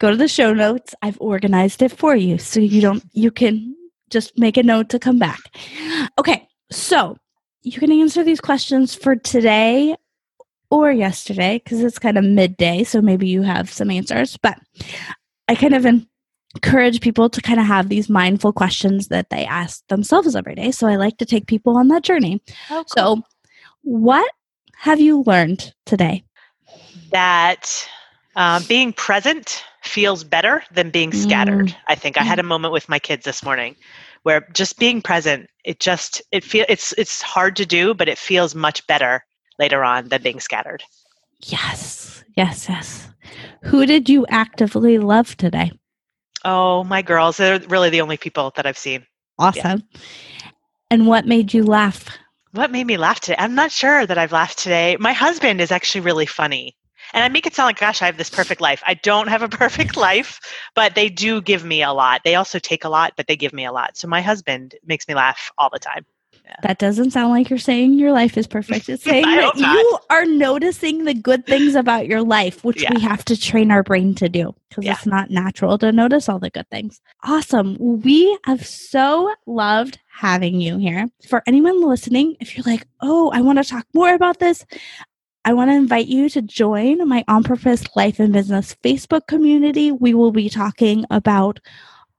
go 0.00 0.10
to 0.10 0.16
the 0.16 0.28
show 0.28 0.52
notes. 0.52 0.94
I've 1.02 1.20
organized 1.20 1.82
it 1.82 1.92
for 1.92 2.16
you. 2.16 2.38
So 2.38 2.58
you 2.60 2.80
don't, 2.80 3.04
you 3.12 3.30
can 3.30 3.76
just 4.10 4.38
make 4.38 4.56
a 4.56 4.62
note 4.62 4.88
to 4.90 4.98
come 4.98 5.18
back. 5.18 5.40
Okay. 6.18 6.48
So 6.70 7.16
you 7.62 7.78
can 7.78 7.92
answer 7.92 8.24
these 8.24 8.40
questions 8.40 8.94
for 8.94 9.14
today 9.14 9.94
or 10.70 10.90
yesterday 10.90 11.60
because 11.62 11.82
it's 11.82 11.98
kind 11.98 12.18
of 12.18 12.24
midday. 12.24 12.82
So 12.82 13.00
maybe 13.00 13.28
you 13.28 13.42
have 13.42 13.70
some 13.70 13.90
answers. 13.90 14.36
But 14.36 14.58
I 15.48 15.54
kind 15.54 15.74
of 15.74 15.86
encourage 16.54 17.00
people 17.00 17.30
to 17.30 17.40
kind 17.40 17.60
of 17.60 17.66
have 17.66 17.88
these 17.88 18.08
mindful 18.08 18.52
questions 18.52 19.08
that 19.08 19.30
they 19.30 19.44
ask 19.44 19.86
themselves 19.88 20.36
every 20.36 20.54
day. 20.54 20.70
So 20.70 20.86
I 20.86 20.96
like 20.96 21.18
to 21.18 21.24
take 21.24 21.46
people 21.46 21.76
on 21.76 21.88
that 21.88 22.02
journey. 22.02 22.42
Oh, 22.70 22.84
cool. 22.84 23.16
So, 23.16 23.22
what 23.82 24.30
have 24.76 25.00
you 25.00 25.22
learned 25.26 25.72
today? 25.86 26.24
That 27.10 27.88
uh, 28.36 28.60
being 28.68 28.92
present 28.92 29.64
feels 29.82 30.24
better 30.24 30.62
than 30.72 30.90
being 30.90 31.12
scattered. 31.12 31.68
Mm. 31.68 31.76
I 31.88 31.94
think 31.94 32.16
I 32.16 32.22
had 32.22 32.38
a 32.38 32.44
moment 32.44 32.72
with 32.72 32.88
my 32.88 32.98
kids 32.98 33.24
this 33.24 33.42
morning 33.42 33.74
where 34.22 34.46
just 34.52 34.78
being 34.78 35.02
present, 35.02 35.48
it 35.64 35.80
just 35.80 36.22
it 36.30 36.44
feel 36.44 36.64
it's 36.68 36.92
it's 36.96 37.20
hard 37.22 37.56
to 37.56 37.66
do, 37.66 37.94
but 37.94 38.08
it 38.08 38.18
feels 38.18 38.54
much 38.54 38.86
better 38.86 39.24
later 39.58 39.84
on 39.84 40.08
than 40.08 40.22
being 40.22 40.40
scattered. 40.40 40.82
Yes, 41.44 42.24
yes, 42.36 42.68
yes. 42.68 43.08
Who 43.64 43.86
did 43.86 44.08
you 44.08 44.26
actively 44.28 44.98
love 44.98 45.36
today? 45.36 45.72
Oh, 46.44 46.84
my 46.84 47.02
girls. 47.02 47.36
They're 47.36 47.60
really 47.68 47.90
the 47.90 48.00
only 48.00 48.16
people 48.16 48.52
that 48.56 48.66
I've 48.66 48.78
seen. 48.78 49.06
Awesome. 49.38 49.82
Yeah. 49.92 50.00
And 50.90 51.06
what 51.06 51.26
made 51.26 51.54
you 51.54 51.64
laugh? 51.64 52.08
What 52.52 52.70
made 52.70 52.86
me 52.86 52.98
laugh 52.98 53.20
today? 53.20 53.36
I'm 53.38 53.54
not 53.54 53.72
sure 53.72 54.04
that 54.04 54.18
I've 54.18 54.32
laughed 54.32 54.58
today. 54.58 54.96
My 55.00 55.12
husband 55.12 55.60
is 55.60 55.72
actually 55.72 56.02
really 56.02 56.26
funny. 56.26 56.76
And 57.14 57.24
I 57.24 57.28
make 57.28 57.46
it 57.46 57.54
sound 57.54 57.66
like, 57.66 57.78
gosh, 57.78 58.02
I 58.02 58.06
have 58.06 58.16
this 58.16 58.30
perfect 58.30 58.60
life. 58.60 58.82
I 58.86 58.94
don't 58.94 59.28
have 59.28 59.42
a 59.42 59.48
perfect 59.62 59.96
life, 59.96 60.40
but 60.74 60.94
they 60.94 61.08
do 61.08 61.40
give 61.40 61.64
me 61.64 61.82
a 61.82 61.92
lot. 61.92 62.22
They 62.24 62.34
also 62.34 62.58
take 62.58 62.84
a 62.84 62.88
lot, 62.88 63.14
but 63.16 63.26
they 63.26 63.36
give 63.36 63.52
me 63.52 63.64
a 63.64 63.72
lot. 63.72 63.96
So 63.96 64.08
my 64.08 64.20
husband 64.20 64.74
makes 64.84 65.08
me 65.08 65.14
laugh 65.14 65.50
all 65.58 65.70
the 65.70 65.78
time. 65.78 66.04
Yeah. 66.44 66.54
That 66.62 66.78
doesn't 66.78 67.12
sound 67.12 67.30
like 67.30 67.50
you're 67.50 67.58
saying 67.58 67.94
your 67.94 68.12
life 68.12 68.36
is 68.36 68.46
perfect. 68.46 68.88
It's 68.88 69.04
saying 69.12 69.24
that 69.24 69.56
you 69.56 69.98
are 70.10 70.24
noticing 70.24 71.04
the 71.04 71.14
good 71.14 71.46
things 71.46 71.74
about 71.74 72.06
your 72.06 72.22
life, 72.22 72.64
which 72.64 72.82
yeah. 72.82 72.92
we 72.94 73.00
have 73.00 73.24
to 73.26 73.40
train 73.40 73.70
our 73.70 73.82
brain 73.82 74.14
to 74.16 74.28
do 74.28 74.54
because 74.68 74.84
yeah. 74.84 74.92
it's 74.92 75.06
not 75.06 75.30
natural 75.30 75.78
to 75.78 75.92
notice 75.92 76.28
all 76.28 76.38
the 76.38 76.50
good 76.50 76.68
things. 76.68 77.00
Awesome. 77.22 77.76
We 77.78 78.36
have 78.44 78.66
so 78.66 79.32
loved 79.46 79.98
having 80.10 80.60
you 80.60 80.78
here. 80.78 81.08
For 81.28 81.42
anyone 81.46 81.80
listening, 81.80 82.36
if 82.40 82.56
you're 82.56 82.64
like, 82.64 82.86
oh, 83.00 83.30
I 83.30 83.40
want 83.40 83.58
to 83.58 83.64
talk 83.64 83.86
more 83.94 84.12
about 84.12 84.38
this, 84.38 84.64
I 85.44 85.54
want 85.54 85.70
to 85.70 85.74
invite 85.74 86.06
you 86.06 86.28
to 86.30 86.42
join 86.42 87.06
my 87.08 87.24
On 87.26 87.42
Purpose 87.42 87.84
Life 87.96 88.20
and 88.20 88.32
Business 88.32 88.76
Facebook 88.84 89.26
community. 89.26 89.90
We 89.90 90.14
will 90.14 90.30
be 90.30 90.48
talking 90.48 91.04
about 91.10 91.58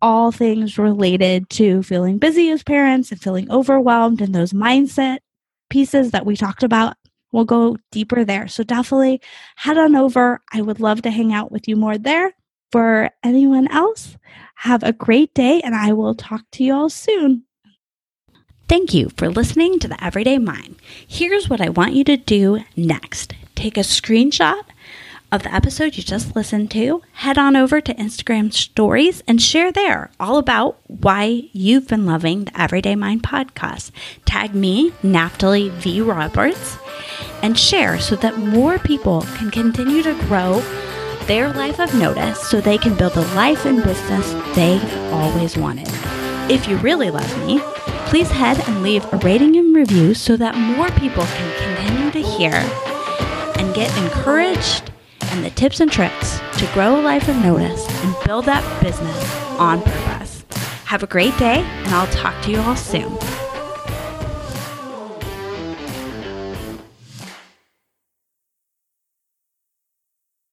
all 0.04 0.34
things 0.34 0.78
related 0.78 1.50
to 1.50 1.82
feeling 1.82 2.18
busy 2.18 2.50
as 2.50 2.62
parents 2.62 3.10
and 3.10 3.22
feeling 3.22 3.50
overwhelmed 3.50 4.22
and 4.22 4.36
those 4.36 4.52
mindset 4.52 5.20
pieces 5.70 6.12
that 6.12 6.26
we 6.26 6.36
talked 6.36 6.62
about. 6.62 6.98
We'll 7.32 7.46
go 7.46 7.78
deeper 7.89 8.26
there. 8.26 8.50
So 8.50 8.63
definitely 8.63 9.22
head 9.56 9.78
on 9.78 9.96
over. 9.96 10.42
I 10.52 10.62
would 10.62 10.82
love 10.82 11.02
to 11.04 11.10
hang 11.10 11.32
out 11.32 11.54
with 11.54 11.70
you 11.70 11.78
more 11.78 11.98
there. 11.98 12.34
For 12.74 13.12
anyone 13.24 13.70
else, 13.70 14.18
have 14.56 14.84
a 14.84 14.92
great 14.92 15.34
day 15.34 15.62
and 15.62 15.74
I 15.74 15.94
will 15.94 16.16
talk 16.16 16.42
to 16.52 16.63
you 16.66 16.74
all 16.74 16.89
soon. 16.89 17.46
Thank 18.68 18.94
you 18.94 19.10
for 19.16 19.30
listening 19.30 19.80
to 19.80 19.88
the 19.88 20.04
Everyday 20.04 20.38
Mind. 20.38 20.76
Here's 21.08 21.50
what 21.50 21.62
I 21.62 21.70
want 21.70 21.94
you 21.94 22.04
to 22.04 22.18
do 22.18 22.60
next 22.76 23.34
take 23.56 23.78
a 23.78 23.82
screenshot 23.82 24.63
of 25.34 25.41
the 25.41 25.54
episode 25.54 25.98
you 25.98 26.04
just 26.04 26.36
listened 26.36 26.69
to, 26.69 27.02
head 27.13 27.39
on 27.39 27.56
over 27.56 27.82
to 27.82 27.93
Instagram 27.96 28.54
stories 28.54 29.24
and 29.28 29.41
share 29.41 29.72
there 29.72 30.12
all 30.19 30.38
about 30.38 30.78
why 30.86 31.41
you've 31.52 31.88
been 31.88 32.06
loving 32.06 32.46
the 32.46 32.62
Everyday 32.62 32.96
Mind 32.96 33.24
podcast. 33.24 33.89
Tag 34.26 34.54
me, 34.54 34.91
Naftali 35.02 35.72
V. 35.72 36.02
Roberts, 36.02 36.78
and 37.41 37.58
share 37.58 38.00
so 38.00 38.15
that 38.17 38.38
more 38.38 38.78
people 38.78 39.24
can 39.38 39.50
continue 39.50 40.04
to 40.04 40.13
grow 40.28 40.60
their 41.24 41.52
life 41.52 41.80
of 41.80 41.96
notice 41.96 42.39
so 42.39 42.62
they 42.62 42.78
can 42.78 42.96
build 42.96 43.13
the 43.13 43.22
life 43.34 43.65
and 43.65 43.84
business 43.84 44.32
they've 44.56 44.98
always 45.12 45.58
wanted. 45.58 45.88
If 46.48 46.67
you 46.67 46.78
really 46.78 47.10
love 47.10 47.48
me, 47.48 47.60
please 48.06 48.30
head 48.30 48.60
and 48.67 48.84
leave 48.84 49.12
a 49.12 49.17
rating 49.17 49.56
and 49.56 49.76
review 49.76 50.13
so 50.13 50.38
that 50.38 50.56
more 50.56 50.89
people 50.91 51.24
can 51.26 51.76
continue 51.76 52.12
to 52.12 52.22
hear 52.22 52.54
and 53.58 53.74
get 53.74 53.89
encouraged 53.98 54.93
and 55.34 55.43
the 55.43 55.50
tips 55.50 55.80
and 55.80 55.91
tricks 55.91 56.39
to 56.60 56.69
grow 56.74 57.00
a 57.00 57.02
life 57.02 57.28
of 57.28 57.36
notice 57.38 57.88
and 58.04 58.15
build 58.24 58.46
that 58.46 58.63
business 58.84 59.36
on 59.60 59.82
purpose. 59.82 60.46
Have 60.86 61.02
a 61.02 61.08
great 61.08 61.36
day, 61.39 61.63
and 61.63 61.88
I'll 61.88 62.06
talk 62.08 62.39
to 62.43 62.52
you 62.52 62.60
all 62.60 62.76
soon. 62.76 63.17